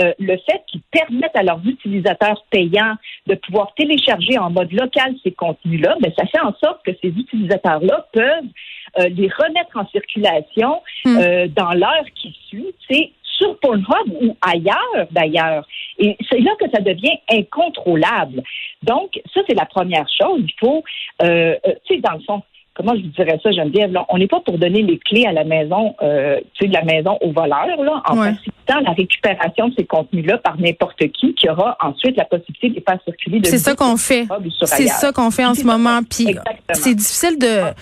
euh, 0.00 0.12
le 0.18 0.36
fait 0.36 0.62
qu'ils 0.66 0.82
permettent 0.90 1.36
à 1.36 1.42
leurs 1.42 1.60
utilisateurs 1.64 2.44
payants 2.50 2.94
de 3.26 3.34
pouvoir 3.34 3.74
télécharger 3.74 4.38
en 4.38 4.50
mode 4.50 4.72
local 4.72 5.14
ces 5.22 5.32
contenus-là, 5.32 5.96
ben, 6.00 6.12
ça 6.16 6.26
fait 6.26 6.40
en 6.40 6.54
sorte 6.62 6.84
que 6.84 6.92
ces 7.02 7.08
utilisateurs-là 7.08 8.06
peuvent 8.12 8.44
euh, 8.98 9.08
les 9.08 9.28
remettre 9.28 9.76
en 9.76 9.86
circulation 9.88 10.82
hmm. 11.04 11.16
euh, 11.18 11.48
dans 11.48 11.72
l'heure 11.72 12.04
qui 12.14 12.36
suit. 12.48 12.74
C'est 12.90 13.10
sur 13.42 13.58
Pornhub 13.58 14.22
ou 14.22 14.36
ailleurs 14.40 15.06
d'ailleurs. 15.10 15.66
Et 15.98 16.16
c'est 16.30 16.40
là 16.40 16.52
que 16.58 16.70
ça 16.72 16.80
devient 16.80 17.18
incontrôlable. 17.30 18.42
Donc, 18.82 19.20
ça, 19.34 19.40
c'est 19.46 19.54
la 19.54 19.66
première 19.66 20.06
chose. 20.20 20.40
Il 20.42 20.54
faut, 20.60 20.82
euh, 21.22 21.54
euh, 21.66 21.72
tu 21.86 21.96
sais, 21.96 22.00
dans 22.00 22.12
le 22.12 22.20
fond, 22.20 22.42
comment 22.74 22.94
je 22.96 23.02
vous 23.02 23.08
dirais 23.08 23.38
ça, 23.42 23.52
Geneviève, 23.52 23.92
là, 23.92 24.06
on 24.08 24.18
n'est 24.18 24.26
pas 24.26 24.40
pour 24.40 24.58
donner 24.58 24.82
les 24.82 24.98
clés 24.98 25.26
à 25.26 25.32
la 25.32 25.44
maison, 25.44 25.94
euh, 26.02 26.38
tu 26.54 26.64
sais, 26.64 26.68
de 26.68 26.74
la 26.74 26.84
maison 26.84 27.18
aux 27.20 27.32
voleurs, 27.32 27.82
là, 27.82 28.02
en 28.06 28.16
facilitant 28.16 28.80
la 28.84 28.92
récupération 28.92 29.68
de 29.68 29.74
ces 29.78 29.84
contenus-là 29.84 30.38
par 30.38 30.58
n'importe 30.58 31.06
qui, 31.12 31.34
qui 31.34 31.48
aura 31.48 31.76
ensuite 31.80 32.16
la 32.16 32.24
possibilité 32.24 32.70
de 32.70 32.74
les 32.76 32.80
faire 32.80 32.98
circuler. 33.04 33.40
C'est 33.44 33.58
ça 33.58 33.74
qu'on 33.74 33.96
fait. 33.96 34.26
C'est 34.64 34.88
ça 34.88 35.12
qu'on 35.12 35.30
fait 35.30 35.44
en 35.44 35.54
ce 35.54 35.64
moment. 35.64 36.00
Puis 36.08 36.34
c'est 36.72 36.94
difficile 36.94 37.38
de 37.38 37.72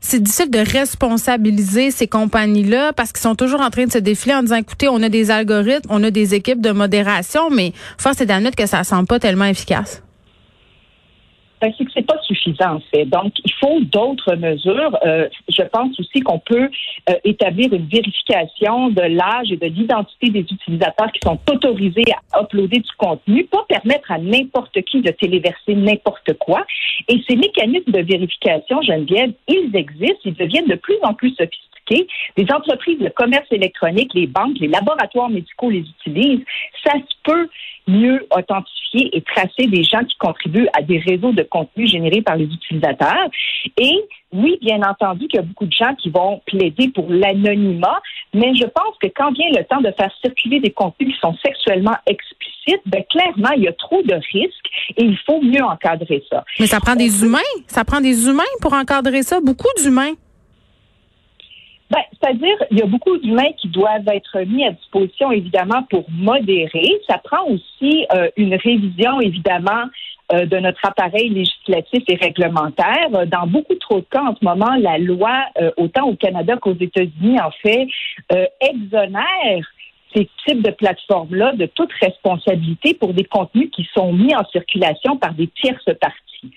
c'est 0.00 0.22
difficile 0.22 0.50
de 0.50 0.58
responsabiliser 0.58 1.90
ces 1.90 2.06
compagnies-là 2.06 2.92
parce 2.92 3.12
qu'ils 3.12 3.22
sont 3.22 3.34
toujours 3.34 3.60
en 3.60 3.70
train 3.70 3.86
de 3.86 3.92
se 3.92 3.98
défiler 3.98 4.34
en 4.34 4.42
disant, 4.42 4.56
écoutez, 4.56 4.88
on 4.88 5.02
a 5.02 5.08
des 5.08 5.30
algorithmes, 5.30 5.88
on 5.90 6.02
a 6.04 6.10
des 6.10 6.34
équipes 6.34 6.60
de 6.60 6.70
modération, 6.70 7.50
mais 7.50 7.72
force 7.98 8.20
est 8.20 8.26
d'admettre 8.26 8.56
que 8.56 8.66
ça 8.66 8.80
ne 8.80 8.84
semble 8.84 9.06
pas 9.06 9.18
tellement 9.18 9.46
efficace. 9.46 10.02
Ben, 11.60 11.72
c'est 11.76 11.84
que 11.84 11.90
c'est 11.92 12.06
pas 12.06 12.20
suffisant 12.22 12.76
en 12.76 12.80
fait. 12.92 13.04
Donc, 13.04 13.32
il 13.44 13.52
faut 13.54 13.80
d'autres 13.80 14.34
mesures. 14.36 14.96
Euh, 15.04 15.28
je 15.48 15.62
pense 15.62 15.98
aussi 15.98 16.20
qu'on 16.20 16.38
peut 16.38 16.70
euh, 17.10 17.14
établir 17.24 17.72
une 17.72 17.86
vérification 17.86 18.90
de 18.90 19.02
l'âge 19.02 19.50
et 19.50 19.56
de 19.56 19.66
l'identité 19.66 20.30
des 20.30 20.40
utilisateurs 20.40 21.10
qui 21.12 21.20
sont 21.24 21.38
autorisés 21.50 22.04
à 22.32 22.42
uploader 22.42 22.78
du 22.78 22.92
contenu, 22.96 23.44
pas 23.44 23.64
permettre 23.68 24.10
à 24.12 24.18
n'importe 24.18 24.80
qui 24.82 25.00
de 25.00 25.10
téléverser 25.10 25.74
n'importe 25.74 26.34
quoi. 26.38 26.64
Et 27.08 27.22
ces 27.28 27.36
mécanismes 27.36 27.92
de 27.92 28.02
vérification, 28.02 28.82
Geneviève, 28.82 29.32
ils 29.48 29.70
existent, 29.74 30.18
ils 30.24 30.34
deviennent 30.34 30.66
de 30.66 30.76
plus 30.76 30.96
en 31.02 31.14
plus 31.14 31.30
sophistiqués 31.30 31.67
les 32.36 32.46
entreprises 32.52 32.98
de 32.98 33.08
commerce 33.08 33.46
électronique, 33.50 34.12
les 34.14 34.26
banques, 34.26 34.58
les 34.60 34.68
laboratoires 34.68 35.28
médicaux 35.28 35.70
les 35.70 35.80
utilisent. 35.80 36.44
Ça 36.84 36.92
se 36.94 37.14
peut 37.24 37.48
mieux 37.86 38.26
authentifier 38.30 39.16
et 39.16 39.22
tracer 39.22 39.66
des 39.66 39.82
gens 39.82 40.04
qui 40.04 40.16
contribuent 40.18 40.68
à 40.74 40.82
des 40.82 40.98
réseaux 40.98 41.32
de 41.32 41.42
contenu 41.42 41.86
générés 41.86 42.22
par 42.22 42.36
les 42.36 42.44
utilisateurs. 42.44 43.28
Et 43.76 44.04
oui, 44.32 44.58
bien 44.60 44.82
entendu 44.82 45.26
qu'il 45.26 45.40
y 45.40 45.42
a 45.42 45.46
beaucoup 45.46 45.66
de 45.66 45.72
gens 45.72 45.94
qui 45.94 46.10
vont 46.10 46.40
plaider 46.46 46.88
pour 46.88 47.06
l'anonymat, 47.08 48.00
mais 48.34 48.54
je 48.54 48.64
pense 48.64 48.94
que 49.00 49.08
quand 49.14 49.32
vient 49.32 49.48
le 49.56 49.64
temps 49.64 49.80
de 49.80 49.92
faire 49.96 50.10
circuler 50.22 50.60
des 50.60 50.70
contenus 50.70 51.14
qui 51.14 51.20
sont 51.20 51.34
sexuellement 51.44 51.96
explicites, 52.06 52.82
ben 52.86 53.02
clairement, 53.10 53.52
il 53.56 53.64
y 53.64 53.68
a 53.68 53.72
trop 53.72 54.02
de 54.02 54.14
risques 54.14 54.66
et 54.96 55.04
il 55.04 55.18
faut 55.26 55.40
mieux 55.40 55.62
encadrer 55.62 56.22
ça. 56.30 56.44
Mais 56.60 56.66
ça 56.66 56.80
prend 56.80 56.94
des 56.94 57.24
humains, 57.24 57.38
ça 57.66 57.84
prend 57.84 58.00
des 58.00 58.28
humains 58.28 58.42
pour 58.60 58.74
encadrer 58.74 59.22
ça, 59.22 59.40
beaucoup 59.40 59.68
d'humains. 59.82 60.12
Ben, 61.90 62.02
c'est-à-dire, 62.12 62.56
il 62.70 62.78
y 62.78 62.82
a 62.82 62.86
beaucoup 62.86 63.16
d'humains 63.16 63.52
qui 63.56 63.68
doivent 63.68 64.06
être 64.08 64.40
mis 64.40 64.66
à 64.66 64.72
disposition, 64.72 65.32
évidemment, 65.32 65.84
pour 65.88 66.04
modérer. 66.10 67.00
Ça 67.08 67.18
prend 67.18 67.44
aussi 67.46 68.06
euh, 68.14 68.28
une 68.36 68.54
révision, 68.54 69.20
évidemment, 69.20 69.84
euh, 70.34 70.44
de 70.44 70.58
notre 70.58 70.84
appareil 70.84 71.30
législatif 71.30 72.02
et 72.08 72.16
réglementaire. 72.16 73.08
Dans 73.26 73.46
beaucoup 73.46 73.74
trop 73.76 74.00
de 74.00 74.06
cas, 74.10 74.22
en 74.22 74.36
ce 74.36 74.44
moment, 74.44 74.74
la 74.78 74.98
loi, 74.98 75.44
euh, 75.60 75.70
autant 75.78 76.08
au 76.08 76.14
Canada 76.14 76.56
qu'aux 76.60 76.76
États-Unis, 76.78 77.40
en 77.40 77.50
fait, 77.62 77.86
exonère 78.60 79.64
ces 80.14 80.28
types 80.46 80.62
de 80.62 80.70
plateformes-là 80.70 81.52
de 81.52 81.66
toute 81.66 81.92
responsabilité 82.00 82.94
pour 82.94 83.14
des 83.14 83.24
contenus 83.24 83.70
qui 83.70 83.88
sont 83.94 84.12
mis 84.12 84.34
en 84.34 84.44
circulation 84.46 85.16
par 85.16 85.34
des 85.34 85.48
tierces 85.48 85.84
parties. 85.84 86.52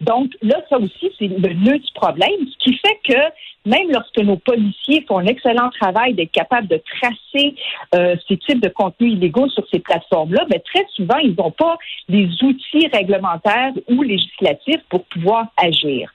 Donc 0.00 0.32
là, 0.42 0.60
ça 0.68 0.78
aussi, 0.78 1.10
c'est 1.18 1.28
le 1.28 1.54
nœud 1.54 1.78
du 1.78 1.92
problème, 1.94 2.46
ce 2.50 2.58
qui 2.58 2.76
fait 2.78 2.98
que 3.04 3.20
même 3.66 3.90
lorsque 3.90 4.18
nos 4.18 4.36
policiers 4.36 5.04
font 5.08 5.18
un 5.18 5.26
excellent 5.26 5.70
travail 5.70 6.14
d'être 6.14 6.32
capables 6.32 6.68
de 6.68 6.82
tracer 7.00 7.54
euh, 7.94 8.14
ces 8.28 8.36
types 8.36 8.60
de 8.60 8.68
contenus 8.68 9.14
illégaux 9.14 9.48
sur 9.48 9.64
ces 9.72 9.78
plateformes-là, 9.78 10.44
ben, 10.50 10.60
très 10.60 10.84
souvent, 10.94 11.16
ils 11.18 11.34
n'ont 11.34 11.50
pas 11.50 11.78
les 12.08 12.28
outils 12.42 12.88
réglementaires 12.92 13.72
ou 13.88 14.02
législatifs 14.02 14.82
pour 14.90 15.04
pouvoir 15.04 15.46
agir. 15.56 16.10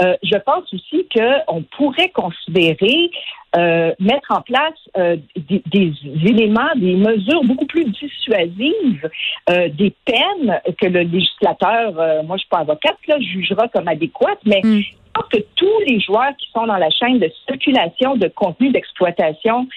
Euh, 0.00 0.16
je 0.22 0.36
pense 0.36 0.72
aussi 0.72 1.06
qu'on 1.12 1.62
pourrait 1.76 2.10
considérer 2.10 3.10
euh, 3.54 3.92
mettre 4.00 4.30
en 4.30 4.40
place 4.40 4.78
euh, 4.96 5.16
des, 5.36 5.62
des, 5.66 5.92
éléments, 6.24 6.70
des 6.74 6.96
mesures 6.96 7.44
beaucoup 7.44 7.66
plus 7.66 7.84
dissuasives, 7.84 9.10
euh, 9.50 9.68
des 9.68 9.92
peines 10.06 10.60
que 10.80 10.86
le 10.86 11.00
législateur, 11.00 11.92
moi 12.24 12.36
je 12.36 12.40
suis 12.40 12.48
pas 12.48 12.60
avocate, 12.60 12.96
là, 13.08 13.20
jugera 13.20 13.68
comme 13.68 13.88
adéquates, 13.88 14.40
mais 14.46 14.62
mm. 14.64 14.80
je 14.80 14.92
pense 15.12 15.26
que 15.30 15.40
tous 15.56 15.80
les 15.86 16.00
joueurs 16.00 16.34
qui 16.38 16.48
sont 16.50 16.66
dans 16.66 16.78
la 16.78 16.88
chaîne 16.88 17.18
de 17.18 17.30
circulation 17.46 18.16
de 18.16 18.28
contenu 18.28 18.70
d'exploitation 18.70 19.68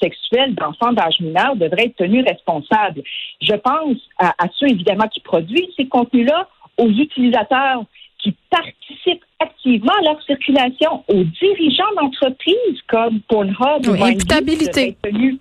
sexuelle 0.00 0.54
d'enfants 0.54 0.92
d'âge 0.92 1.18
mineur 1.20 1.56
devraient 1.56 1.86
être 1.86 1.96
tenus 1.96 2.24
responsables. 2.24 3.02
Je 3.40 3.54
pense 3.54 3.96
à, 4.18 4.28
à 4.38 4.46
ceux 4.54 4.68
évidemment 4.68 5.08
qui 5.08 5.20
produisent 5.20 5.74
ces 5.76 5.88
contenus-là, 5.88 6.46
aux 6.76 6.88
utilisateurs 6.88 7.84
qui 8.22 8.34
participent 8.50 9.24
activement 9.38 9.92
à 10.00 10.02
leur 10.02 10.22
circulation, 10.22 11.04
aux 11.08 11.24
dirigeants 11.24 11.94
d'entreprises 11.96 12.80
comme 12.88 13.20
Pornhub 13.28 13.86
ou 13.86 14.04
imputabilité. 14.04 14.96
tenus 15.02 15.38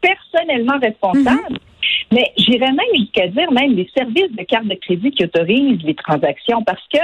personnellement 0.00 0.78
responsables. 0.80 1.50
Mhm. 1.50 1.58
Mais 2.12 2.32
j'irais 2.36 2.72
même 2.72 2.94
jusqu'à 2.94 3.26
dire 3.28 3.50
même 3.50 3.74
les 3.74 3.88
services 3.96 4.30
de 4.32 4.42
carte 4.44 4.66
de 4.66 4.74
crédit 4.74 5.10
qui 5.10 5.24
autorisent 5.24 5.82
les 5.82 5.94
transactions 5.94 6.62
parce 6.62 6.82
que 6.92 7.00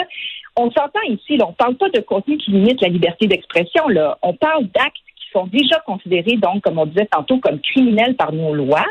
on 0.57 0.71
s'entend 0.71 1.00
ici, 1.09 1.37
là, 1.37 1.47
on 1.49 1.52
parle 1.52 1.76
pas 1.76 1.88
de 1.88 2.00
contenu 2.00 2.37
qui 2.37 2.50
limite 2.50 2.81
la 2.83 2.88
liberté 2.88 3.26
d'expression, 3.26 3.88
là. 3.88 4.19
On 4.23 4.35
parle 4.35 4.64
d'actes 4.64 4.97
qui 5.17 5.31
sont 5.33 5.47
déjà 5.47 5.81
considérés, 5.87 6.37
donc, 6.37 6.62
comme 6.62 6.79
on 6.79 6.85
disait 6.85 7.09
tantôt, 7.11 7.38
comme 7.38 7.59
criminels 7.61 8.17
par 8.17 8.33
nos 8.33 8.52
lois. 8.52 8.85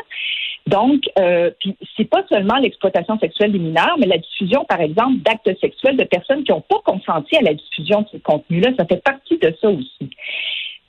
Donc, 0.66 1.02
euh, 1.18 1.50
puis 1.58 1.76
c'est 1.96 2.08
pas 2.08 2.22
seulement 2.28 2.56
l'exploitation 2.56 3.18
sexuelle 3.18 3.52
des 3.52 3.58
mineurs, 3.58 3.96
mais 3.98 4.06
la 4.06 4.18
diffusion, 4.18 4.64
par 4.64 4.80
exemple, 4.80 5.18
d'actes 5.18 5.50
sexuels 5.60 5.96
de 5.96 6.04
personnes 6.04 6.44
qui 6.44 6.52
n'ont 6.52 6.60
pas 6.60 6.80
consenti 6.84 7.36
à 7.36 7.42
la 7.42 7.54
diffusion 7.54 8.02
de 8.02 8.08
ces 8.12 8.20
contenus-là, 8.20 8.70
ça 8.78 8.86
fait 8.86 9.02
partie 9.02 9.38
de 9.38 9.54
ça 9.60 9.68
aussi. 9.68 10.10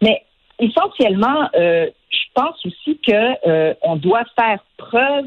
Mais 0.02 0.24
essentiellement, 0.60 1.50
euh, 1.56 1.88
je 2.10 2.24
pense 2.36 2.66
aussi 2.66 3.00
que 3.06 3.48
euh, 3.48 3.74
on 3.82 3.96
doit 3.96 4.24
faire 4.38 4.64
preuve 4.78 5.26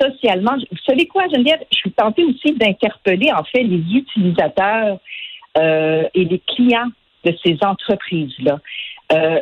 socialement. 0.00 0.56
Vous 0.70 0.78
savez 0.86 1.06
quoi, 1.06 1.28
Geneviève? 1.28 1.60
Je 1.72 1.78
suis 1.78 1.92
tentée 1.92 2.24
aussi 2.24 2.52
d'interpeller 2.52 3.32
en 3.32 3.44
fait 3.44 3.62
les 3.62 3.82
utilisateurs 3.94 4.98
euh, 5.58 6.04
et 6.14 6.24
les 6.24 6.38
clients 6.38 6.88
de 7.24 7.36
ces 7.44 7.58
entreprises-là. 7.62 8.60
Euh, 9.12 9.40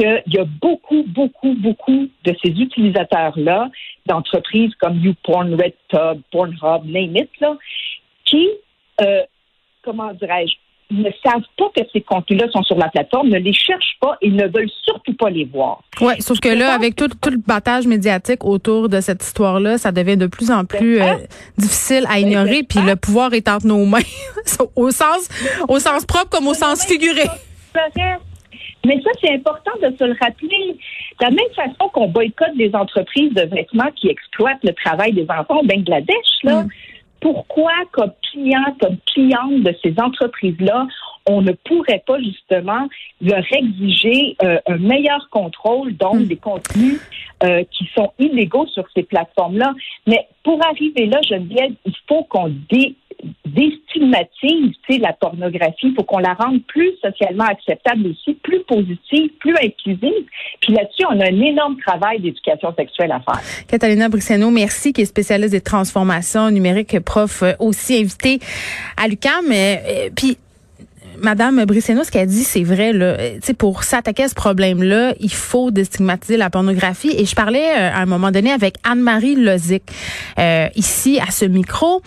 qu'il 0.00 0.34
y 0.34 0.38
a 0.38 0.44
beaucoup, 0.44 1.04
beaucoup, 1.06 1.54
beaucoup 1.54 2.08
de 2.24 2.36
ces 2.42 2.50
utilisateurs-là, 2.50 3.70
d'entreprises 4.06 4.74
comme 4.80 4.98
YouPorn, 4.98 5.54
RedTub, 5.54 6.22
Pornhub, 6.32 6.84
name 6.86 7.16
it, 7.16 7.30
là, 7.40 7.56
qui, 8.24 8.48
euh, 9.00 9.22
comment 9.82 10.12
dirais-je, 10.14 10.54
ne 10.92 11.08
savent 11.24 11.44
pas 11.56 11.66
que 11.76 11.82
ces 11.92 12.00
contenus-là 12.00 12.48
sont 12.50 12.64
sur 12.64 12.76
la 12.76 12.88
plateforme, 12.88 13.28
ne 13.28 13.38
les 13.38 13.52
cherchent 13.52 13.96
pas 14.00 14.16
et 14.20 14.28
ne 14.28 14.48
veulent 14.48 14.70
surtout 14.84 15.14
pas 15.14 15.30
les 15.30 15.44
voir. 15.44 15.82
Oui, 16.00 16.14
sauf 16.20 16.40
que 16.40 16.48
là, 16.48 16.74
avec 16.74 16.96
tout, 16.96 17.06
tout, 17.08 17.30
le 17.30 17.36
battage 17.36 17.86
médiatique 17.86 18.44
autour 18.44 18.88
de 18.88 19.00
cette 19.00 19.22
histoire-là, 19.22 19.78
ça 19.78 19.92
devient 19.92 20.16
de 20.16 20.26
plus 20.26 20.50
en 20.50 20.64
plus 20.64 21.00
euh, 21.00 21.14
difficile 21.56 22.06
à 22.08 22.18
ignorer, 22.18 22.64
puis 22.64 22.80
le 22.80 22.96
pouvoir 22.96 23.32
est 23.34 23.48
entre 23.48 23.66
nos 23.66 23.84
mains, 23.84 24.00
au 24.76 24.90
sens, 24.90 25.28
au 25.68 25.78
sens 25.78 26.04
propre 26.04 26.30
comme 26.30 26.48
au 26.48 26.54
sens 26.54 26.84
figuré. 26.84 27.28
Mais 28.86 29.00
ça, 29.02 29.10
c'est 29.20 29.32
important 29.34 29.72
de 29.82 29.94
se 29.96 30.04
le 30.04 30.16
rappeler. 30.20 30.76
De 31.20 31.24
la 31.24 31.30
même 31.30 31.52
façon 31.54 31.88
qu'on 31.92 32.08
boycotte 32.08 32.54
les 32.56 32.74
entreprises 32.74 33.32
de 33.34 33.42
vêtements 33.42 33.90
qui 33.96 34.08
exploitent 34.08 34.64
le 34.64 34.72
travail 34.72 35.12
des 35.12 35.26
enfants 35.28 35.60
au 35.60 35.66
Bangladesh, 35.66 36.42
là, 36.44 36.62
mm 36.62 36.68
pourquoi, 37.20 37.72
comme 37.92 38.12
client, 38.30 38.76
comme 38.80 38.96
cliente 39.06 39.62
de 39.62 39.74
ces 39.82 39.94
entreprises-là, 40.00 40.86
on 41.26 41.42
ne 41.42 41.52
pourrait 41.52 42.02
pas 42.06 42.18
justement 42.18 42.88
leur 43.20 43.44
exiger 43.52 44.36
euh, 44.42 44.58
un 44.66 44.78
meilleur 44.78 45.28
contrôle, 45.30 45.94
donc 45.96 46.16
hmm. 46.16 46.24
des 46.24 46.36
contenus 46.36 47.00
euh, 47.42 47.62
qui 47.70 47.88
sont 47.94 48.12
illégaux 48.18 48.66
sur 48.68 48.84
ces 48.94 49.02
plateformes-là? 49.02 49.74
Mais 50.06 50.26
pour 50.42 50.64
arriver 50.66 51.06
là, 51.06 51.20
Geneviève, 51.22 51.72
il 51.84 51.94
faut 52.08 52.24
qu'on 52.24 52.48
dé 52.70 52.96
déstigmatise 53.44 54.74
la 54.98 55.12
pornographie. 55.12 55.88
Il 55.88 55.94
faut 55.94 56.02
qu'on 56.02 56.18
la 56.18 56.34
rende 56.34 56.62
plus 56.66 56.90
socialement 57.02 57.44
acceptable 57.44 58.08
aussi, 58.08 58.34
plus 58.34 58.60
positive, 58.64 59.30
plus 59.38 59.54
inclusive. 59.56 60.24
Puis 60.60 60.72
là-dessus, 60.72 61.04
on 61.08 61.20
a 61.20 61.26
un 61.26 61.40
énorme 61.40 61.76
travail 61.84 62.20
d'éducation 62.20 62.74
sexuelle 62.74 63.12
à 63.12 63.20
faire. 63.20 63.40
Catalina 63.68 64.08
Briciano, 64.08 64.50
merci, 64.50 64.92
qui 64.92 65.02
est 65.02 65.06
spécialiste 65.06 65.52
des 65.52 65.60
transformations 65.60 66.50
numériques, 66.50 66.98
prof 67.00 67.42
euh, 67.42 67.52
aussi 67.58 67.98
invité 67.98 68.38
à 68.96 69.08
l'UQAM. 69.08 69.46
Euh, 69.50 70.10
puis 70.14 70.36
Madame 71.20 71.64
Brisseno, 71.66 72.02
ce 72.02 72.10
qu'elle 72.10 72.28
dit, 72.28 72.44
c'est 72.44 72.62
vrai. 72.62 72.92
Là, 72.92 73.16
pour 73.58 73.84
s'attaquer 73.84 74.24
à 74.24 74.28
ce 74.28 74.34
problème-là, 74.34 75.14
il 75.20 75.32
faut 75.32 75.70
déstigmatiser 75.70 76.36
la 76.36 76.48
pornographie. 76.48 77.14
Et 77.16 77.26
je 77.26 77.34
parlais 77.34 77.68
euh, 77.78 77.90
à 77.92 78.00
un 78.00 78.06
moment 78.06 78.30
donné 78.30 78.50
avec 78.50 78.76
Anne-Marie 78.84 79.36
Lozic, 79.36 79.82
euh, 80.38 80.68
ici 80.76 81.20
à 81.20 81.30
ce 81.30 81.44
micro. 81.44 82.02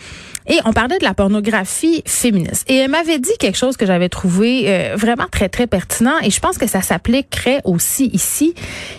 Et 0.48 0.60
on 0.66 0.74
parlait 0.74 0.98
de 0.98 1.04
la 1.04 1.14
pornographie 1.14 2.04
féministe. 2.06 2.66
Et 2.70 2.78
elle 2.78 2.92
m'avait 2.92 3.20
dit 3.20 3.32
quelque 3.40 3.58
chose 3.58 3.78
que 3.78 3.86
j'avais 3.86 4.10
trouvé 4.10 4.66
euh, 4.68 4.96
vraiment 4.96 5.26
très, 5.32 5.50
très 5.50 5.68
pertinent. 5.68 6.20
Et 6.22 6.30
je 6.30 6.40
pense 6.40 6.58
que 6.58 6.68
ça 6.68 6.82
s'appliquerait 6.82 7.62
aussi 7.64 8.08
ici. 8.14 8.54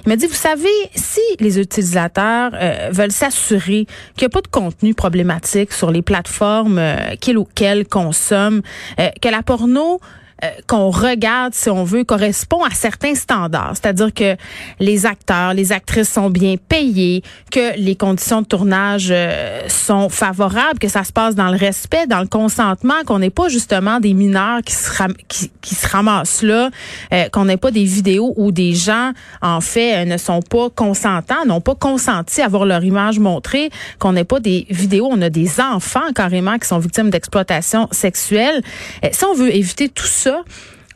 Il 0.05 0.09
m'a 0.09 0.17
dit, 0.17 0.27
vous 0.27 0.35
savez, 0.35 0.69
si 0.95 1.21
les 1.41 1.59
utilisateurs 1.59 2.53
veulent 2.91 3.13
s'assurer 3.13 3.87
qu'il 4.17 4.23
n'y 4.23 4.27
a 4.27 4.29
pas 4.31 4.41
de 4.41 4.49
contenu 4.49 4.95
problématique 4.95 5.73
sur 5.73 5.91
les 5.91 6.03
plateformes 6.03 6.81
qu'ils 7.21 7.39
ou 7.39 7.47
qu'elles 7.55 7.87
consomment, 7.87 8.63
que 8.97 9.29
la 9.29 9.43
porno 9.43 10.01
euh, 10.45 10.49
qu'on 10.67 10.91
regarde, 10.91 11.55
si 11.55 11.71
on 11.71 11.85
veut, 11.85 12.05
correspond 12.05 12.63
à 12.65 12.71
certains 12.71 13.15
standards. 13.15 13.75
C'est-à-dire 13.75 14.13
que 14.13 14.37
les 14.81 15.07
acteurs, 15.07 15.55
les 15.55 15.73
actrices 15.73 16.11
sont 16.11 16.31
bien 16.31 16.57
payés, 16.57 17.23
que 17.51 17.77
les 17.79 17.97
conditions 17.97 18.43
de 18.43 18.47
tournage 18.47 19.09
euh, 19.11 19.63
sont 19.69 20.09
favorables, 20.09 20.79
que 20.79 20.89
ça 20.89 21.05
se 21.05 21.13
passe 21.13 21.35
dans 21.35 21.51
le 21.51 21.57
respect, 21.57 22.07
dans 22.07 22.21
le 22.21 22.27
consentement, 22.27 22.95
qu'on 23.07 23.19
n'est 23.19 23.31
pas 23.31 23.49
justement 23.49 24.01
des 24.01 24.15
mineurs 24.15 24.61
qui 24.63 24.75
se, 24.75 25.89
ramassent 25.89 26.43
là, 26.43 26.71
euh, 27.13 27.29
qu'on 27.31 27.47
n'ait 27.47 27.57
pas 27.57 27.71
des 27.71 27.85
vidéos 27.85 28.35
où 28.37 28.53
des 28.53 28.75
gens, 28.75 29.13
en 29.41 29.61
fait, 29.61 30.05
ne 30.05 30.17
sont 30.17 30.43
pas 30.43 30.69
consentants, 30.71 31.45
n'ont 31.47 31.61
pas 31.61 31.75
consenti 31.75 32.43
à 32.43 32.49
voir 32.49 32.67
leur 32.67 32.85
image 32.85 33.19
montrée, 33.19 33.71
qu'on 33.99 34.13
n'ait 34.13 34.25
pas 34.25 34.41
des 34.41 34.67
vidéos, 34.71 35.09
on 35.11 35.23
a 35.23 35.31
des 35.31 35.61
enfants 35.61 36.13
carrément 36.15 36.59
qui 36.59 36.69
sont 36.69 36.79
victimes 36.79 37.11
d'exploitation 37.11 37.89
sexuelle. 37.93 38.63
si 39.11 39.25
on 39.25 39.35
veut 39.35 39.55
éviter 39.55 39.89
tout 39.89 40.07
ça, 40.07 40.34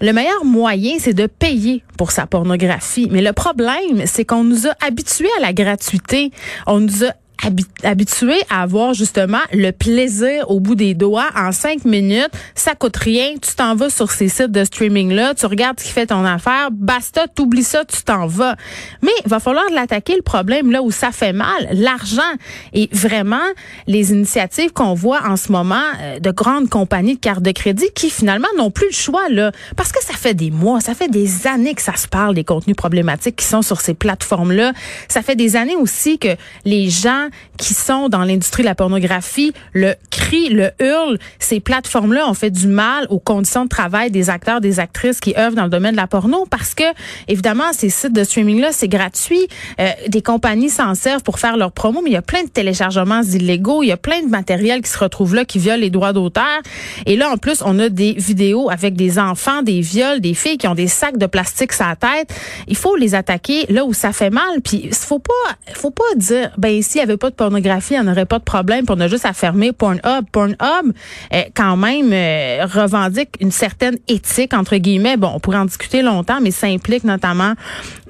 le 0.00 0.12
meilleur 0.12 0.45
moyen, 0.45 0.97
c'est 1.00 1.14
de 1.14 1.26
payer 1.26 1.83
pour 1.97 2.12
sa 2.12 2.26
pornographie. 2.26 3.09
Mais 3.11 3.21
le 3.21 3.33
problème, 3.33 4.04
c'est 4.07 4.25
qu'on 4.25 4.45
nous 4.45 4.68
a 4.68 4.75
habitués 4.80 5.30
à 5.39 5.41
la 5.41 5.52
gratuité. 5.52 6.30
On 6.67 6.80
nous 6.80 7.04
a 7.04 7.12
habitué 7.84 8.34
à 8.50 8.62
avoir 8.62 8.94
justement 8.94 9.40
le 9.52 9.70
plaisir 9.70 10.50
au 10.50 10.60
bout 10.60 10.74
des 10.74 10.94
doigts 10.94 11.28
en 11.36 11.52
cinq 11.52 11.84
minutes. 11.84 12.30
Ça 12.54 12.74
coûte 12.74 12.96
rien. 12.96 13.34
Tu 13.40 13.54
t'en 13.54 13.74
vas 13.74 13.90
sur 13.90 14.10
ces 14.10 14.28
sites 14.28 14.50
de 14.50 14.64
streaming-là, 14.64 15.34
tu 15.34 15.46
regardes 15.46 15.78
ce 15.80 15.84
qui 15.84 15.92
fait 15.92 16.06
ton 16.06 16.24
affaire. 16.24 16.68
Basta, 16.72 17.26
t'oublies 17.28 17.62
ça, 17.62 17.84
tu 17.84 18.02
t'en 18.02 18.26
vas. 18.26 18.56
Mais 19.02 19.12
il 19.24 19.28
va 19.28 19.40
falloir 19.40 19.64
l'attaquer 19.72 20.16
le 20.16 20.22
problème 20.22 20.70
là 20.70 20.82
où 20.82 20.90
ça 20.90 21.12
fait 21.12 21.32
mal, 21.32 21.68
l'argent. 21.72 22.22
Et 22.72 22.88
vraiment, 22.92 23.36
les 23.86 24.12
initiatives 24.12 24.72
qu'on 24.72 24.94
voit 24.94 25.22
en 25.26 25.36
ce 25.36 25.52
moment 25.52 25.76
euh, 26.00 26.18
de 26.18 26.30
grandes 26.30 26.68
compagnies 26.68 27.14
de 27.14 27.20
cartes 27.20 27.42
de 27.42 27.52
crédit 27.52 27.88
qui 27.94 28.10
finalement 28.10 28.48
n'ont 28.56 28.70
plus 28.70 28.86
le 28.88 28.94
choix 28.94 29.28
là. 29.28 29.52
Parce 29.76 29.92
que 29.92 30.02
ça 30.02 30.14
fait 30.14 30.34
des 30.34 30.50
mois, 30.50 30.80
ça 30.80 30.94
fait 30.94 31.08
des 31.08 31.46
années 31.46 31.74
que 31.74 31.82
ça 31.82 31.96
se 31.96 32.08
parle 32.08 32.34
des 32.34 32.44
contenus 32.44 32.76
problématiques 32.76 33.36
qui 33.36 33.46
sont 33.46 33.62
sur 33.62 33.80
ces 33.80 33.94
plateformes-là. 33.94 34.72
Ça 35.08 35.22
fait 35.22 35.36
des 35.36 35.56
années 35.56 35.76
aussi 35.76 36.18
que 36.18 36.36
les 36.64 36.90
gens 36.90 37.27
qui 37.56 37.75
sont 37.75 38.08
dans 38.08 38.25
l'industrie 38.25 38.62
de 38.62 38.69
la 38.69 38.75
pornographie 38.75 39.52
le 39.73 39.95
crient, 40.10 40.50
le 40.50 40.71
hurlent. 40.80 41.19
Ces 41.38 41.60
plateformes-là 41.60 42.28
ont 42.28 42.34
fait 42.34 42.50
du 42.50 42.67
mal 42.67 43.06
aux 43.10 43.19
conditions 43.19 43.64
de 43.64 43.69
travail 43.69 44.10
des 44.10 44.30
acteurs, 44.30 44.60
des 44.60 44.80
actrices 44.80 45.21
qui 45.21 45.34
œuvrent 45.36 45.56
dans 45.56 45.64
le 45.64 45.71
domaine 45.71 45.93
de 45.93 45.97
la 45.97 46.06
porno 46.06 46.47
parce 46.50 46.75
que, 46.75 46.84
évidemment, 47.26 47.73
ces 47.73 47.91
sites 47.91 48.12
de 48.12 48.25
streaming-là, 48.25 48.71
c'est 48.73 48.88
gratuit. 48.88 49.47
Euh, 49.80 49.88
des 50.08 50.23
compagnies 50.23 50.71
s'en 50.71 50.95
servent 50.95 51.23
pour 51.23 51.38
faire 51.38 51.56
leur 51.56 51.73
promo, 51.73 52.00
mais 52.02 52.10
il 52.10 52.14
y 52.14 52.17
a 52.17 52.23
plein 52.23 52.43
de 52.43 52.49
téléchargements 52.49 53.23
illégaux. 53.23 53.82
Il 53.82 53.88
y 53.88 53.93
a 53.93 53.97
plein 53.97 54.23
de 54.23 54.28
matériel 54.28 54.82
qui 54.82 54.91
se 54.91 54.99
retrouve 54.99 55.34
là, 55.34 55.45
qui 55.45 55.58
viole 55.58 55.80
les 55.80 55.91
droits 55.91 56.12
d'auteur. 56.12 56.45
Et 57.06 57.17
là, 57.17 57.30
en 57.30 57.36
plus, 57.36 57.62
on 57.64 57.78
a 57.78 57.88
des 57.88 58.12
vidéos 58.12 58.71
avec 58.71 58.95
des 58.95 59.19
enfants, 59.19 59.62
des 59.62 59.80
viols, 59.80 60.21
des 60.21 60.34
filles 60.34 60.58
qui 60.58 60.69
ont 60.69 60.75
des 60.75 60.88
sacs 60.88 61.19
de 61.19 61.26
plastique 61.26 61.73
sur 61.73 61.86
la 61.86 61.97
tête. 61.97 62.34
Il 62.67 62.76
faut 62.76 62.97
les 62.97 63.14
attaquer 63.14 63.67
là 63.69 63.84
où 63.84 63.93
ça 63.93 64.12
fait 64.12 64.30
mal. 64.30 64.60
Puis, 64.62 64.91
faut 64.93 65.19
pas, 65.19 65.32
faut 65.75 65.91
pas 65.91 66.14
dire, 66.17 66.50
ben, 66.58 66.71
ici, 66.71 66.99
il 66.99 67.00
y 67.00 67.02
avait 67.02 67.17
pas 67.19 67.31
de 67.31 67.35
pornographie, 67.35 67.95
il 67.95 68.00
n'y 68.00 68.09
en 68.09 68.11
aurait 68.11 68.26
pas 68.26 68.39
de 68.39 68.45
problème. 68.45 68.87
Puis 68.87 68.95
on 68.97 69.00
a 69.00 69.09
juste 69.09 69.26
à 69.26 69.33
fermer 69.33 69.73
Pornhub. 69.73 70.25
Pornhub, 70.33 70.59
euh, 71.35 71.43
quand 71.54 71.76
même, 71.76 72.13
euh, 72.13 72.67
revendique 72.67 73.31
une 73.41 73.50
certaine 73.50 73.99
éthique, 74.09 74.54
entre 74.54 74.76
guillemets. 74.76 75.17
Bon, 75.17 75.31
on 75.35 75.41
pourrait 75.41 75.59
en 75.59 75.65
discuter 75.67 76.02
longtemps, 76.02 76.41
mais 76.41 76.50
ça 76.50 76.67
implique 76.67 77.04
notamment 77.04 77.54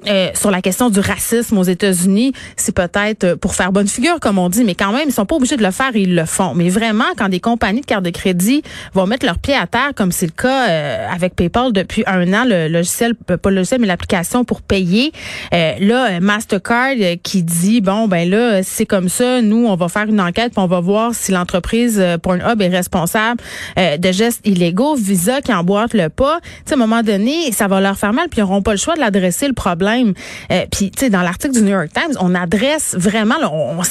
euh, 0.07 0.29
sur 0.35 0.51
la 0.51 0.63
question 0.63 0.91
du 0.91 1.01
racisme 1.01 1.59
aux 1.59 1.65
États-Unis, 1.65 2.33
c'est 2.57 2.75
peut-être 2.75 3.25
euh, 3.25 3.37
pour 3.37 3.55
faire 3.55 3.73
bonne 3.73 3.89
figure, 3.89 4.21
comme 4.21 4.39
on 4.39 4.49
dit, 4.49 4.65
mais 4.65 4.75
quand 4.75 4.93
même, 4.93 5.09
ils 5.09 5.13
sont 5.13 5.27
pas 5.27 5.37
obligés 5.37 5.57
de 5.57 5.63
le 5.63 5.71
faire 5.71 5.91
ils 5.95 6.15
le 6.15 6.25
font. 6.25 6.55
Mais 6.55 6.69
vraiment, 6.69 7.05
quand 7.17 7.29
des 7.29 7.41
compagnies 7.41 7.81
de 7.81 7.87
cartes 7.87 8.05
de 8.05 8.11
crédit 8.11 8.63
vont 8.95 9.07
mettre 9.07 9.27
leurs 9.27 9.39
pieds 9.39 9.57
à 9.57 9.67
terre, 9.67 9.93
comme 9.97 10.13
c'est 10.13 10.27
le 10.27 10.33
cas 10.33 10.69
euh, 10.69 11.09
avec 11.13 11.35
PayPal 11.35 11.73
depuis 11.73 12.05
un 12.07 12.33
an, 12.33 12.45
le 12.47 12.69
logiciel, 12.69 13.15
pas 13.15 13.51
le 13.51 13.57
logiciel, 13.57 13.81
mais 13.81 13.87
l'application 13.87 14.45
pour 14.45 14.63
payer, 14.63 15.13
là, 15.53 16.21
Mastercard 16.21 16.95
qui 17.23 17.43
dit, 17.43 17.81
bon, 17.81 18.09
ben 18.09 18.29
là, 18.29 18.63
c'est 18.63 18.87
comme 18.87 19.09
ça, 19.09 19.41
nous, 19.43 19.67
on 19.67 19.77
va 19.77 19.89
faire 19.89 20.05
une 20.05 20.21
enquête, 20.21 20.53
puis 20.53 20.63
on 20.63 20.67
va 20.67 20.81
voir 20.81 21.15
si 21.15 21.33
l'entreprise 21.33 22.03
Pornhub 22.23 22.61
est 22.61 22.69
responsable 22.69 23.41
de 23.77 24.13
gestes 24.13 24.47
illégaux. 24.47 24.95
Visa 24.95 25.41
qui 25.41 25.53
emboîte 25.53 25.95
le 25.95 26.09
pas, 26.09 26.41
tu 26.41 26.51
sais, 26.67 26.75
à 26.75 26.77
un 26.77 26.79
moment 26.79 27.03
donné, 27.03 27.51
ça 27.53 27.67
va 27.67 27.81
leur 27.81 27.97
faire 27.97 28.13
mal, 28.13 28.29
puis 28.29 28.41
ils 28.41 28.45
n'auront 28.45 28.63
pas 28.63 28.73
le 28.73 28.79
choix 28.79 28.95
de 28.95 29.01
l'adresser 29.01 29.49
le 29.49 29.55
problème 29.55 29.88
euh, 29.89 30.67
puis, 30.71 30.91
tu 30.91 31.01
sais, 31.01 31.11
dans 31.11 31.23
l'article 31.23 31.55
du 31.55 31.63
New 31.63 31.71
York 31.71 31.89
Times, 31.93 32.17
on 32.21 32.35
adresse 32.35 32.95
vraiment, 32.99 33.37
on, 33.53 33.83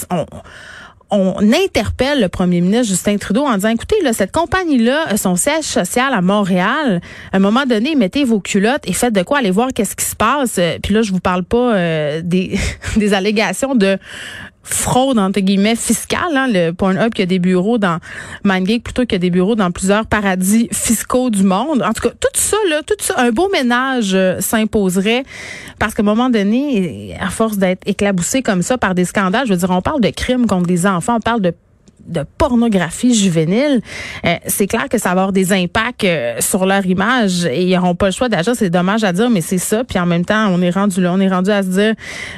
on, 1.10 1.54
interpelle 1.54 2.22
le 2.22 2.30
premier 2.30 2.62
ministre 2.62 2.88
Justin 2.88 3.18
Trudeau 3.18 3.46
en 3.46 3.56
disant, 3.56 3.70
écoutez, 3.70 4.02
là, 4.04 4.14
cette 4.14 4.32
compagnie-là, 4.32 5.16
son 5.18 5.36
siège 5.36 5.64
social 5.64 6.14
à 6.14 6.22
Montréal, 6.22 7.02
à 7.32 7.38
un 7.38 7.40
moment 7.40 7.66
donné, 7.66 7.96
mettez 7.96 8.24
vos 8.26 8.40
culottes 8.40 8.84
et 8.86 8.94
faites 8.94 9.14
de 9.14 9.24
quoi 9.24 9.40
aller 9.40 9.52
voir 9.52 9.70
qu'est-ce 9.74 9.96
qui 9.96 10.06
se 10.06 10.16
passe. 10.16 10.56
Euh, 10.58 10.78
puis 10.82 10.94
là, 10.94 11.02
je 11.02 11.12
vous 11.12 11.20
parle 11.20 11.44
pas 11.44 11.76
euh, 11.76 12.22
des, 12.24 12.58
des 12.98 13.14
allégations 13.14 13.76
de 13.76 13.98
fraude 14.70 15.18
entre 15.18 15.40
guillemets 15.40 15.76
fiscale. 15.76 16.36
Hein, 16.36 16.48
le 16.50 16.72
Pornhub 16.72 17.14
qui 17.14 17.22
a 17.22 17.26
des 17.26 17.40
bureaux 17.40 17.78
dans 17.78 18.00
MindGeek 18.44 18.84
plutôt 18.84 19.04
qu'il 19.04 19.14
y 19.14 19.16
a 19.16 19.20
des 19.20 19.30
bureaux 19.30 19.56
dans 19.56 19.72
plusieurs 19.72 20.06
paradis 20.06 20.68
fiscaux 20.72 21.30
du 21.30 21.44
monde. 21.44 21.82
En 21.82 21.94
tout 21.94 22.08
cas, 22.08 22.14
tout 22.20 22.28
ça 22.34 22.58
là, 22.70 22.82
tout 22.84 22.96
ça, 23.00 23.16
un 23.18 23.32
beau 23.32 23.50
ménage 23.50 24.12
euh, 24.14 24.40
s'imposerait 24.40 25.24
parce 25.80 25.94
qu'à 25.94 26.02
un 26.02 26.06
moment 26.06 26.30
donné, 26.30 27.16
à 27.20 27.30
force 27.30 27.58
d'être 27.58 27.82
éclaboussé 27.86 28.42
comme 28.42 28.62
ça 28.62 28.78
par 28.78 28.96
des 28.96 29.06
scandales, 29.06 29.48
je 29.48 29.54
veux 29.54 29.60
dire, 29.60 29.70
on 29.70 29.82
parle 29.82 30.02
de 30.02 30.10
crimes 30.10 30.48
contre 30.48 30.68
des 30.68 30.86
enfants, 30.86 31.18
on 31.18 31.22
parle 31.22 31.42
de 31.42 31.54
de 32.08 32.24
pornographie 32.38 33.14
juvénile, 33.14 33.82
euh, 34.26 34.36
c'est 34.48 34.68
clair 34.68 34.90
que 34.90 34.98
ça 34.98 35.10
va 35.10 35.22
avoir 35.22 35.32
des 35.34 35.54
impacts 35.54 36.04
euh, 36.04 36.38
sur 36.40 36.66
leur 36.66 36.86
image 36.86 37.46
et 37.46 37.64
ils 37.64 37.76
n'auront 37.76 37.96
pas 37.96 38.08
le 38.08 38.12
choix 38.12 38.30
d'agir. 38.30 38.54
C'est 38.56 38.70
dommage 38.70 39.04
à 39.04 39.14
dire, 39.14 39.30
mais 39.30 39.42
c'est 39.42 39.58
ça. 39.58 39.84
Puis 39.84 40.00
en 40.00 40.06
même 40.06 40.26
temps, 40.26 40.48
on 40.50 40.62
est 40.62 40.70
rendu 40.70 41.02
là, 41.02 41.14
on 41.14 41.20
est 41.20 41.30
rendu 41.30 41.52
à 41.52 41.64
se 41.64 41.68
dire, 41.68 41.96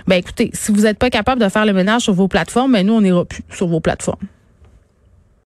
ben 0.08 0.15
écoutez, 0.15 0.49
si 0.53 0.71
vous 0.71 0.82
n'êtes 0.82 0.97
pas 0.97 1.10
capable 1.10 1.41
de 1.41 1.49
faire 1.49 1.65
le 1.65 1.73
ménage 1.73 2.03
sur 2.03 2.13
vos 2.13 2.27
plateformes, 2.27 2.73
ben 2.73 2.86
nous, 2.86 2.93
on 2.93 3.01
n'ira 3.01 3.25
plus 3.25 3.43
sur 3.51 3.67
vos 3.67 3.79
plateformes. 3.79 4.19